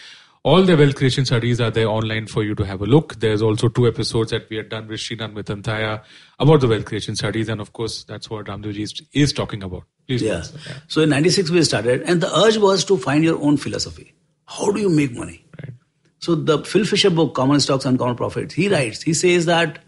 All 0.42 0.62
the 0.62 0.76
wealth 0.76 0.94
creation 0.94 1.24
studies 1.24 1.58
are 1.58 1.70
there 1.70 1.88
online 1.88 2.26
for 2.26 2.42
you 2.44 2.54
to 2.54 2.64
have 2.64 2.82
a 2.82 2.84
look. 2.84 3.14
There's 3.14 3.40
also 3.40 3.68
two 3.68 3.86
episodes 3.86 4.30
that 4.30 4.50
we 4.50 4.56
had 4.56 4.68
done 4.68 4.86
with 4.88 5.00
Srinan 5.00 5.32
Mitantaya 5.32 6.02
about 6.38 6.60
the 6.60 6.68
wealth 6.68 6.84
creation 6.84 7.16
studies, 7.16 7.48
and 7.48 7.62
of 7.62 7.72
course, 7.72 8.04
that's 8.04 8.28
what 8.28 8.46
Ramdevji 8.46 8.80
is, 8.80 9.02
is 9.12 9.32
talking 9.32 9.62
about. 9.62 9.84
Please, 10.06 10.22
yeah. 10.22 10.42
yeah. 10.66 10.74
So 10.88 11.00
in 11.00 11.08
96 11.08 11.50
we 11.50 11.64
started 11.64 12.02
and 12.02 12.20
the 12.20 12.38
urge 12.38 12.58
was 12.58 12.84
to 12.86 12.98
find 12.98 13.24
your 13.24 13.40
own 13.42 13.56
philosophy. 13.56 14.14
How 14.46 14.70
do 14.70 14.80
you 14.80 14.90
make 14.90 15.16
money? 15.16 15.46
Right. 15.62 15.72
So 16.18 16.34
the 16.34 16.62
Phil 16.64 16.84
Fisher 16.84 17.10
book, 17.10 17.34
Common 17.34 17.60
Stocks 17.60 17.86
and 17.86 17.94
Uncommon 17.94 18.16
Profits, 18.16 18.54
he 18.54 18.68
writes, 18.68 19.02
he 19.02 19.14
says 19.14 19.46
that 19.46 19.83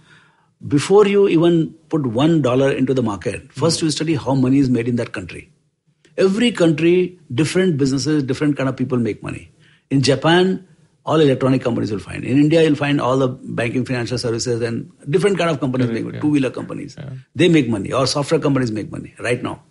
before 0.66 1.07
you 1.07 1.29
even 1.29 1.75
put 1.88 2.07
one 2.07 2.42
dollar 2.42 2.73
into 2.73 2.95
the 2.95 3.03
market, 3.03 3.53
first 3.53 3.83
you 3.83 3.90
study 3.90 4.14
how 4.14 4.35
money 4.35 4.59
is 4.59 4.71
made 4.71 4.88
in 4.88 4.97
that 4.97 5.12
country. 5.12 5.51
Every 6.16 6.51
country, 6.51 7.19
different 7.33 7.77
businesses, 7.77 8.23
different 8.23 8.57
kind 8.57 8.69
of 8.69 8.77
people 8.77 8.97
make 8.99 9.23
money. 9.23 9.51
In 9.90 10.01
Japan, 10.03 10.66
all 11.05 11.21
electronic 11.21 11.62
companies 11.62 11.92
will 11.92 12.01
find. 12.01 12.25
In 12.25 12.38
India, 12.38 12.62
you'll 12.62 12.75
find 12.75 13.01
all 13.01 13.19
the 13.19 13.29
banking, 13.29 13.85
financial 13.85 14.19
services, 14.19 14.62
and 14.62 14.90
different 15.09 15.38
kind 15.38 15.51
of 15.51 15.61
companies 15.61 15.88
make 15.88 16.05
money. 16.05 16.19
Two-wheeler 16.23 16.51
companies, 16.51 16.97
they 17.35 17.49
make 17.49 17.69
money, 17.69 17.92
or 17.92 18.07
software 18.07 18.40
companies 18.40 18.73
make 18.73 18.90
money 18.90 19.14
right 19.21 19.42
now. 19.42 19.62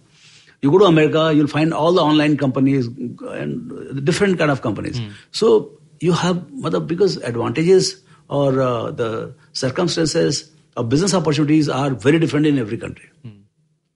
You 0.62 0.71
go 0.71 0.78
to 0.80 0.86
America, 0.86 1.34
you'll 1.36 1.48
find 1.48 1.74
all 1.74 1.91
the 1.93 2.02
online 2.02 2.38
companies 2.38 2.88
and 2.88 4.06
different 4.06 4.38
kind 4.38 4.50
of 4.52 4.62
companies. 4.62 5.02
So 5.32 5.71
you 6.00 6.13
have 6.13 6.50
mother 6.52 6.80
because 6.80 7.17
advantages 7.17 8.02
or 8.30 8.62
uh, 8.62 8.91
the 8.91 9.34
circumstances 9.52 10.52
or 10.76 10.84
business 10.84 11.14
opportunities 11.14 11.70
are 11.70 11.90
very 11.92 12.20
different 12.20 12.46
in 12.46 12.60
every 12.60 12.78
country. 12.78 13.10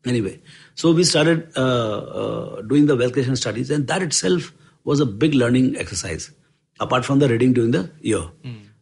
Anyway, 0.05 0.39
so 0.75 0.91
we 0.93 1.03
started 1.03 1.51
uh, 1.57 1.97
uh, 2.21 2.61
doing 2.61 2.85
the 2.85 2.95
wealth 2.95 3.11
creation 3.13 3.35
studies, 3.35 3.69
and 3.69 3.87
that 3.87 4.01
itself 4.01 4.53
was 4.85 5.01
a 5.01 5.05
big 5.05 5.33
learning 5.33 5.75
exercise, 5.77 6.31
apart 6.79 7.03
from 7.03 7.19
the 7.19 7.27
reading 7.27 7.51
during 7.53 7.71
the 7.71 7.91
year. 8.01 8.23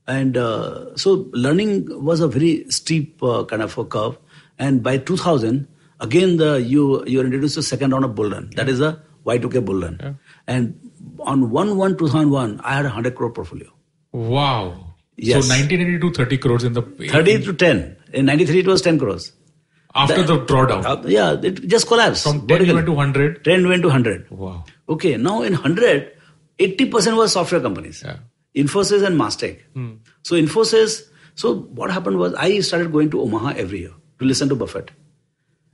And 0.08 0.38
uh, 0.38 0.96
so 0.96 1.28
learning 1.34 1.88
was 2.04 2.22
a 2.22 2.28
very 2.28 2.66
steep 2.70 3.22
uh, 3.24 3.44
kind 3.46 3.62
of 3.62 3.78
a 3.78 3.84
curve. 3.84 4.18
And 4.60 4.82
by 4.84 4.98
2000, 5.00 5.68
again, 6.00 6.38
the 6.38 6.62
you 6.62 7.04
you 7.06 7.20
are 7.22 7.26
introduced 7.26 7.56
to 7.56 7.64
second 7.64 7.92
round 7.92 8.06
of 8.06 8.14
bull 8.16 8.30
run. 8.30 8.52
That 8.56 8.70
is 8.70 8.80
a 8.80 9.02
Y2K 9.26 9.66
bull 9.66 9.82
run. 9.82 10.00
And 10.48 10.80
on 11.20 11.50
1 11.50 11.76
1 11.78 11.98
2001, 11.98 12.62
I 12.64 12.76
had 12.76 12.86
a 12.86 12.90
100 12.90 13.16
crore 13.16 13.32
portfolio. 13.32 13.70
Wow. 14.14 14.87
Yes. 15.18 15.46
So 15.46 15.54
1982, 15.54 16.14
30 16.14 16.38
crores 16.38 16.64
in 16.64 16.74
the 16.74 16.82
30 16.82 17.44
to 17.46 17.54
10. 17.54 17.98
In 18.14 18.26
93, 18.26 18.60
it 18.60 18.68
was 18.68 18.82
10 18.82 19.00
crores. 19.00 19.34
after 19.96 20.24
the 20.24 20.38
drawdown. 20.46 20.86
Uh, 20.86 21.08
yeah, 21.08 21.34
it 21.42 21.68
just 21.68 21.88
collapsed. 21.88 22.24
From 22.24 22.40
10 22.40 22.48
vertically. 22.48 22.74
went 22.74 22.86
to 22.86 22.92
100. 22.94 23.44
10 23.44 23.68
went 23.68 23.82
to 23.82 23.88
100. 23.88 24.30
Wow. 24.32 24.64
Okay, 24.90 25.18
now 25.18 25.42
in 25.42 25.54
100, 25.54 26.12
80% 26.60 27.18
was 27.18 27.34
software 27.34 27.62
companies. 27.62 28.04
Yeah. 28.06 28.18
Infosys 28.56 29.06
and 29.06 29.20
Mastech. 29.20 29.60
Hmm. 29.74 29.96
So 30.24 30.36
Infosys, 30.36 31.02
so 31.36 31.56
what 31.56 31.92
happened 31.92 32.18
was 32.18 32.34
I 32.36 32.60
started 32.60 32.92
going 32.92 33.10
to 33.12 33.22
Omaha 33.22 33.54
every 33.58 33.80
year 33.82 33.94
to 34.20 34.26
listen 34.26 34.50
to 34.50 34.56
Buffett 34.56 34.92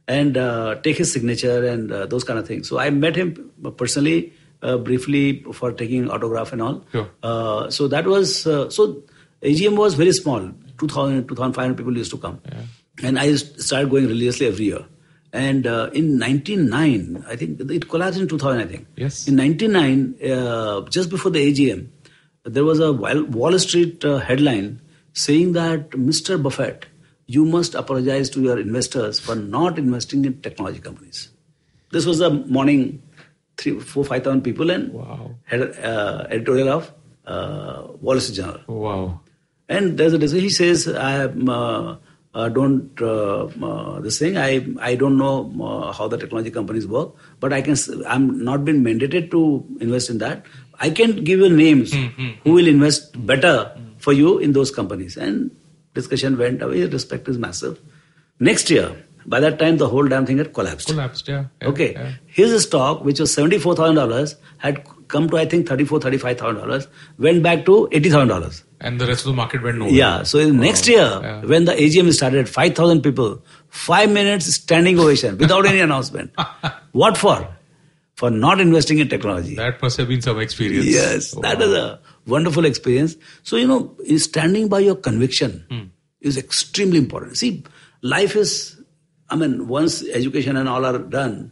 and 0.08 0.38
uh, 0.38 0.76
take 0.84 0.98
his 0.98 1.12
signature 1.12 1.66
and 1.66 1.92
uh, 1.92 2.06
those 2.06 2.24
kind 2.24 2.40
of 2.40 2.48
things. 2.48 2.68
So 2.68 2.80
I 2.80 2.90
met 2.90 3.16
him 3.16 3.52
personally, 3.78 4.34
uh, 4.62 4.78
briefly 4.78 5.44
for 5.54 5.72
taking 5.72 6.10
autograph 6.10 6.52
and 6.54 6.62
all. 6.62 6.86
Sure. 6.92 7.10
Uh, 7.22 7.70
so 7.70 7.88
that 7.88 8.06
was, 8.06 8.46
uh, 8.48 8.70
so 8.70 9.04
AGM 9.44 9.76
was 9.78 9.94
very 9.96 10.12
small. 10.14 10.52
2000, 10.78 11.28
2500 11.28 11.78
people 11.78 11.96
used 11.98 12.12
to 12.12 12.18
come. 12.18 12.42
And 13.04 13.20
I 13.20 13.36
started 13.36 13.90
going 13.90 14.08
religiously 14.08 14.48
every 14.48 14.66
year. 14.66 14.86
And 15.32 15.66
uh, 15.66 15.90
in 15.94 16.18
99, 16.20 17.26
I 17.28 17.36
think 17.36 17.60
it 17.60 17.90
collapsed 17.90 18.20
in 18.20 18.28
2000, 18.28 18.60
I 18.62 18.66
think. 18.66 18.88
Yes. 18.96 19.28
In 19.28 19.36
99, 19.36 20.16
uh, 20.32 20.82
just 20.90 21.10
before 21.10 21.32
the 21.32 21.40
AGM, 21.52 21.88
there 22.44 22.64
was 22.64 22.80
a 22.80 22.92
Wall 22.94 23.58
Street 23.60 24.04
uh, 24.06 24.18
headline 24.20 24.80
saying 25.14 25.54
that 25.54 25.92
Mr. 25.92 26.42
Buffett, 26.42 26.86
you 27.26 27.46
must 27.46 27.74
apologize 27.74 28.30
to 28.32 28.42
your 28.42 28.60
investors 28.60 29.20
for 29.20 29.36
not 29.36 29.80
investing 29.80 30.26
in 30.26 30.40
technology 30.42 30.80
companies. 30.80 31.30
This 31.92 32.06
was 32.06 32.20
a 32.22 32.30
morning, 32.30 33.02
three, 33.58 33.80
four, 33.80 34.04
five 34.04 34.24
thousand 34.24 34.42
people, 34.42 34.70
and 34.72 34.92
Wow. 34.94 35.36
had 35.46 35.62
uh, 35.62 36.28
editorial 36.30 36.70
of 36.70 36.92
uh, 37.26 37.88
Wall 38.02 38.20
Street 38.20 38.36
Journal. 38.38 38.60
Wow. 38.68 39.22
And 39.70 39.98
there's 39.98 40.14
a 40.14 40.18
decision. 40.18 40.44
He 40.44 40.50
says, 40.50 40.88
I 40.88 41.24
am, 41.24 41.50
uh, 41.50 41.96
uh, 42.34 42.50
don't 42.50 43.02
uh, 43.02 43.46
uh, 43.46 44.00
this 44.02 44.20
thing. 44.20 44.38
I 44.38 44.66
I 44.82 44.96
don't 44.96 45.18
know 45.18 45.52
uh, 45.64 45.92
how 45.94 46.08
the 46.08 46.18
technology 46.18 46.52
companies 46.52 46.88
work, 46.88 47.14
but 47.40 47.54
I 47.54 47.62
can. 47.62 47.76
I'm 48.08 48.44
not 48.44 48.66
been 48.66 48.84
mandated 48.84 49.30
to 49.32 49.66
invest 49.80 50.10
in 50.10 50.18
that. 50.18 50.46
I 50.80 50.90
can 50.90 51.24
give 51.24 51.40
you 51.40 51.50
names 51.50 51.94
who 52.44 52.54
will 52.54 52.68
invest 52.68 53.26
better 53.26 53.72
for 54.00 54.12
you 54.14 54.38
in 54.40 54.54
those 54.54 54.72
companies. 54.72 55.16
And 55.16 55.52
discussion 55.94 56.38
went 56.38 56.62
away. 56.62 56.86
Respect 56.86 57.28
is 57.30 57.38
massive. 57.38 57.80
Next 58.40 58.70
year, 58.72 58.92
by 59.28 59.40
that 59.40 59.60
time, 59.60 59.78
the 59.78 59.88
whole 59.88 60.08
damn 60.08 60.26
thing 60.26 60.40
had 60.40 60.54
collapsed. 60.54 60.88
Collapsed, 60.90 61.28
yeah. 61.28 61.46
yeah, 61.62 61.68
Okay. 61.70 61.94
yeah. 61.94 62.12
His 62.26 62.64
stock, 62.64 63.06
which 63.06 63.20
was 63.20 63.34
$74,000, 63.34 64.36
had 64.58 64.84
come 65.16 65.30
to, 65.32 65.38
I 65.40 65.46
think, 65.54 65.68
$34,000, 65.68 66.20
$35,000, 66.36 66.88
went 67.28 67.44
back 67.48 67.66
to 67.70 67.88
$80,000. 67.92 68.64
And 68.82 69.00
the 69.00 69.08
rest 69.08 69.22
of 69.26 69.32
the 69.32 69.38
market 69.40 69.64
went 69.64 69.78
nowhere. 69.78 69.94
Yeah. 69.94 70.24
So 70.24 70.40
in 70.40 70.60
next 70.60 70.88
year, 70.94 71.08
yeah. 71.24 71.42
when 71.52 71.66
the 71.66 71.74
AGM 71.74 72.12
started, 72.14 72.50
5,000 72.50 73.02
people, 73.02 73.42
five 73.70 74.12
minutes 74.12 74.54
standing 74.56 75.00
ovation 75.00 75.38
without 75.38 75.66
any 75.74 75.80
announcement. 75.90 76.32
What 77.04 77.18
for? 77.18 77.38
For 78.22 78.30
not 78.30 78.60
investing 78.64 79.00
in 79.04 79.08
technology. 79.14 79.56
That 79.60 79.82
must 79.82 79.98
have 79.98 80.08
been 80.10 80.22
some 80.22 80.40
experience. 80.40 80.86
Yes, 80.96 81.32
that 81.46 81.62
is 81.62 81.72
a 81.74 82.00
wonderful 82.34 82.66
experience. 82.66 83.16
So, 83.44 83.56
you 83.58 83.68
know, 83.68 83.96
standing 84.18 84.68
by 84.74 84.80
your 84.90 84.96
conviction 85.08 85.56
Hmm. 85.72 85.86
is 86.22 86.38
extremely 86.38 87.00
important. 87.06 87.38
See, 87.44 87.64
life 88.02 88.36
is, 88.44 88.54
I 89.30 89.36
mean, 89.44 89.68
once 89.68 90.04
education 90.22 90.58
and 90.64 90.70
all 90.76 90.86
are 90.92 91.00
done, 91.00 91.52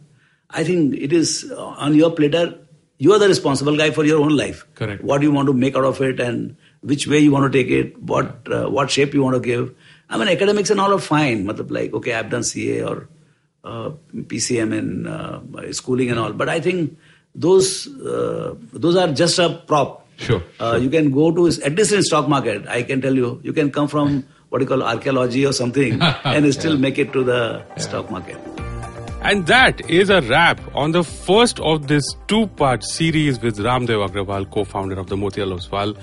I 0.50 0.62
think 0.68 0.94
it 1.08 1.12
is 1.12 1.50
on 1.56 1.94
your 2.02 2.10
platter. 2.20 2.46
You 3.04 3.12
are 3.14 3.18
the 3.22 3.28
responsible 3.30 3.76
guy 3.76 3.90
for 3.94 4.04
your 4.08 4.20
own 4.24 4.34
life. 4.40 4.58
Correct. 4.80 5.02
What 5.10 5.20
do 5.22 5.26
you 5.28 5.32
want 5.36 5.48
to 5.52 5.54
make 5.62 5.76
out 5.80 5.84
of 5.92 6.00
it 6.08 6.20
and 6.20 6.56
which 6.90 7.06
way 7.12 7.18
you 7.18 7.32
want 7.36 7.50
to 7.52 7.56
take 7.56 7.70
it, 7.78 7.96
what 8.10 8.50
uh, 8.58 8.66
what 8.76 8.90
shape 8.96 9.14
you 9.18 9.22
want 9.22 9.36
to 9.38 9.40
give. 9.46 9.72
I 10.10 10.18
mean, 10.18 10.28
academics 10.28 10.70
and 10.74 10.80
all 10.84 10.92
are 10.94 11.00
fine. 11.06 11.44
Matlab, 11.48 11.70
like, 11.78 11.92
okay, 12.00 12.14
I've 12.14 12.30
done 12.30 12.44
CA 12.50 12.82
or 12.90 13.08
uh, 13.64 13.90
PCM 14.34 14.74
in 14.78 15.06
uh, 15.06 15.40
schooling 15.72 16.10
and 16.10 16.18
all. 16.24 16.32
But 16.32 16.48
I 16.48 16.60
think 16.60 16.96
those 17.34 17.86
uh, 18.14 18.54
those 18.72 18.96
are 19.04 19.08
just 19.12 19.38
a 19.38 19.48
prop. 19.72 19.98
Sure, 20.18 20.42
Uh, 20.60 20.78
You 20.82 20.90
can 20.90 21.10
go 21.10 21.30
to 21.38 21.46
at 21.70 21.74
least 21.74 21.92
in 21.92 22.02
stock 22.02 22.28
market. 22.28 22.68
I 22.68 22.82
can 22.82 23.00
tell 23.00 23.16
you, 23.22 23.40
you 23.42 23.52
can 23.52 23.70
come 23.78 23.88
from 23.88 24.24
what 24.50 24.60
you 24.60 24.66
call 24.74 24.82
archaeology 24.82 25.46
or 25.46 25.52
something 25.52 26.00
and 26.24 26.52
still 26.54 26.76
make 26.76 26.98
it 27.06 27.12
to 27.18 27.24
the 27.24 27.40
stock 27.78 28.10
market. 28.10 28.71
And 29.24 29.46
that 29.46 29.88
is 29.88 30.10
a 30.10 30.20
wrap 30.22 30.60
on 30.74 30.90
the 30.90 31.04
first 31.04 31.60
of 31.60 31.86
this 31.86 32.02
two-part 32.26 32.82
series 32.82 33.40
with 33.40 33.56
Ramdev 33.56 34.08
Agrawal, 34.08 34.50
co-founder 34.50 34.98
of 34.98 35.06
the 35.06 35.16
Motilal 35.16 35.60
Oswal 35.60 35.96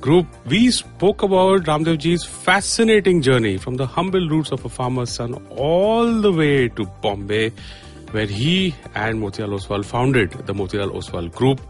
Group. 0.00 0.26
We 0.46 0.70
spoke 0.70 1.22
about 1.22 1.64
Ramdevji's 1.64 2.24
fascinating 2.24 3.20
journey 3.20 3.58
from 3.58 3.74
the 3.74 3.84
humble 3.84 4.26
roots 4.26 4.52
of 4.52 4.64
a 4.64 4.70
farmer's 4.70 5.10
son 5.10 5.34
all 5.50 6.22
the 6.22 6.32
way 6.32 6.68
to 6.68 6.86
Bombay, 7.02 7.52
where 8.12 8.24
he 8.24 8.74
and 8.94 9.20
Motilal 9.20 9.60
Oswal 9.60 9.84
founded 9.84 10.30
the 10.30 10.54
Motilal 10.54 10.94
Oswal 10.94 11.30
Group. 11.30 11.60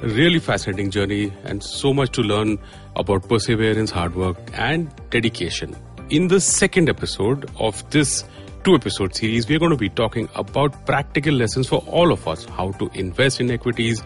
Really 0.00 0.38
fascinating 0.38 0.92
journey 0.92 1.32
and 1.42 1.60
so 1.60 1.92
much 1.92 2.12
to 2.12 2.22
learn 2.22 2.56
about 2.94 3.28
perseverance, 3.28 3.90
hard 3.90 4.14
work, 4.14 4.36
and 4.54 4.94
dedication. 5.10 5.76
In 6.10 6.28
the 6.28 6.40
second 6.40 6.88
episode 6.88 7.50
of 7.58 7.90
this 7.90 8.24
two 8.64 8.74
episode 8.74 9.14
series, 9.14 9.48
we're 9.48 9.58
going 9.58 9.72
to 9.72 9.76
be 9.76 9.88
talking 9.88 10.28
about 10.36 10.86
practical 10.86 11.34
lessons 11.34 11.68
for 11.68 11.78
all 11.88 12.12
of 12.12 12.28
us 12.28 12.44
how 12.44 12.70
to 12.72 12.88
invest 12.94 13.40
in 13.40 13.50
equities, 13.50 14.02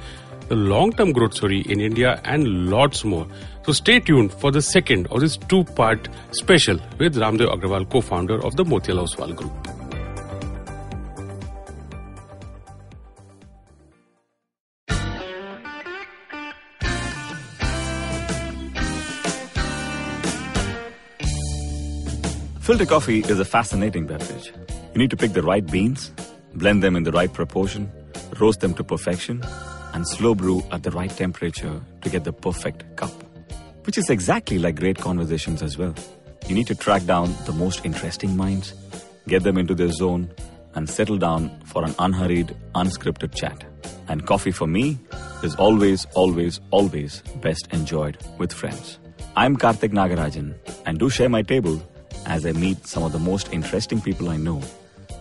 the 0.49 0.57
long 0.57 0.93
term 0.93 1.13
growth 1.13 1.35
story 1.35 1.61
in 1.61 1.81
India, 1.81 2.21
and 2.25 2.71
lots 2.71 3.05
more. 3.05 3.27
So 3.65 3.73
stay 3.73 4.01
tuned 4.01 4.33
for 4.33 4.51
the 4.51 4.63
second 4.63 5.09
of 5.09 5.21
this 5.21 5.37
two 5.37 5.65
part 5.65 6.09
special 6.31 6.79
with 6.99 7.17
Ramdev 7.17 7.49
Agrawal, 7.49 7.89
co 7.91 8.01
founder 8.01 8.43
of 8.45 8.57
the 8.57 8.65
Motilal 8.65 9.07
Oswal 9.07 9.35
Group. 9.37 9.76
Filter 22.67 22.85
coffee 22.85 23.21
is 23.21 23.39
a 23.39 23.45
fascinating 23.45 24.09
beverage. 24.09 24.53
You 24.93 24.99
need 24.99 25.11
to 25.11 25.17
pick 25.17 25.35
the 25.35 25.43
right 25.43 25.65
beans, 25.65 26.11
blend 26.53 26.83
them 26.83 26.97
in 26.97 27.05
the 27.05 27.13
right 27.13 27.33
proportion, 27.33 27.89
roast 28.41 28.59
them 28.59 28.75
to 28.75 28.83
perfection, 28.83 29.41
and 29.95 30.05
slow 30.05 30.35
brew 30.35 30.65
at 30.73 30.83
the 30.83 30.91
right 30.91 31.13
temperature 31.13 31.81
to 32.03 32.11
get 32.11 32.25
the 32.25 32.33
perfect 32.33 32.97
cup. 32.97 33.13
Which 33.85 33.97
is 33.97 34.11
exactly 34.11 34.59
like 34.59 34.75
great 34.75 34.99
conversations 34.99 35.63
as 35.63 35.79
well. 35.79 35.95
You 36.49 36.57
need 36.57 36.67
to 36.67 36.75
track 36.75 37.05
down 37.05 37.33
the 37.45 37.53
most 37.53 37.85
interesting 37.85 38.37
minds, 38.37 38.75
get 39.29 39.45
them 39.45 39.59
into 39.59 39.77
their 39.77 39.93
zone, 39.93 40.29
and 40.75 40.91
settle 40.91 41.19
down 41.19 41.57
for 41.67 41.85
an 41.85 41.95
unhurried, 42.01 42.53
unscripted 42.75 43.33
chat. 43.33 43.63
And 44.09 44.27
coffee 44.27 44.51
for 44.51 44.67
me 44.67 44.99
is 45.45 45.55
always, 45.55 46.05
always, 46.15 46.59
always 46.73 47.23
best 47.37 47.69
enjoyed 47.71 48.19
with 48.39 48.53
friends. 48.53 48.99
I'm 49.37 49.57
Karthik 49.57 49.93
Nagarajan, 49.93 50.57
and 50.85 50.99
do 50.99 51.09
share 51.09 51.29
my 51.29 51.43
table 51.43 51.81
as 52.27 52.45
I 52.45 52.53
meet 52.53 52.87
some 52.87 53.03
of 53.03 53.13
the 53.13 53.19
most 53.19 53.53
interesting 53.53 54.01
people 54.01 54.29
I 54.29 54.37
know 54.37 54.61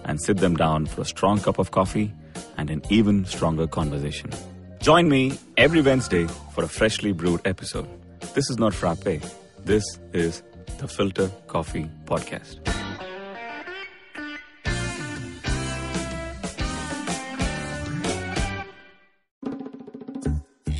and 0.04 0.22
sit 0.22 0.38
them 0.38 0.56
down 0.56 0.88
for 0.88 1.02
a 1.02 1.06
strong 1.06 1.40
cup 1.40 1.60
of 1.60 1.72
coffee 1.72 2.12
and 2.58 2.70
an 2.70 2.82
even 2.90 3.26
stronger 3.26 3.68
conversation. 3.68 4.32
Join 4.80 5.08
me 5.10 5.38
every 5.58 5.82
Wednesday 5.82 6.28
for 6.54 6.64
a 6.64 6.68
freshly 6.68 7.12
brewed 7.12 7.42
episode. 7.46 7.88
This 8.34 8.50
is 8.50 8.58
not 8.58 8.74
frappe. 8.74 9.22
This 9.64 9.84
is 10.14 10.44
the 10.80 10.88
Filter 10.88 11.32
Coffee 11.48 11.90
Podcast. 12.06 12.85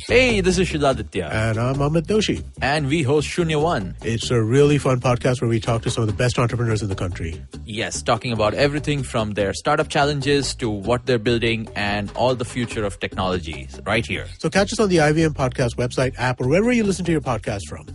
Hey, 0.08 0.40
this 0.40 0.56
is 0.58 0.68
Shidaditya, 0.68 1.28
And 1.32 1.58
I'm 1.58 1.76
Amit 1.76 2.02
Doshi. 2.06 2.44
and 2.62 2.86
we 2.86 3.02
host 3.02 3.26
Shunya 3.28 3.60
One. 3.60 3.96
It's 4.02 4.30
a 4.30 4.40
really 4.40 4.78
fun 4.78 5.00
podcast 5.00 5.40
where 5.40 5.48
we 5.50 5.58
talk 5.58 5.82
to 5.82 5.90
some 5.90 6.02
of 6.02 6.06
the 6.08 6.14
best 6.14 6.38
entrepreneurs 6.38 6.80
in 6.80 6.88
the 6.88 6.94
country. 6.94 7.42
Yes, 7.64 8.02
talking 8.02 8.30
about 8.32 8.54
everything 8.54 9.02
from 9.02 9.32
their 9.32 9.52
startup 9.52 9.88
challenges 9.88 10.54
to 10.56 10.70
what 10.70 11.06
they're 11.06 11.18
building 11.18 11.68
and 11.74 12.12
all 12.14 12.36
the 12.36 12.44
future 12.44 12.84
of 12.84 13.00
technologies 13.00 13.80
right 13.84 14.06
here. 14.06 14.26
So 14.38 14.48
catch 14.48 14.72
us 14.72 14.78
on 14.78 14.90
the 14.90 14.98
IVM 14.98 15.34
Podcast 15.34 15.74
website, 15.74 16.14
app, 16.18 16.40
or 16.40 16.46
wherever 16.48 16.70
you 16.70 16.84
listen 16.84 17.04
to 17.06 17.12
your 17.12 17.20
podcast 17.20 17.62
from. 17.68 17.86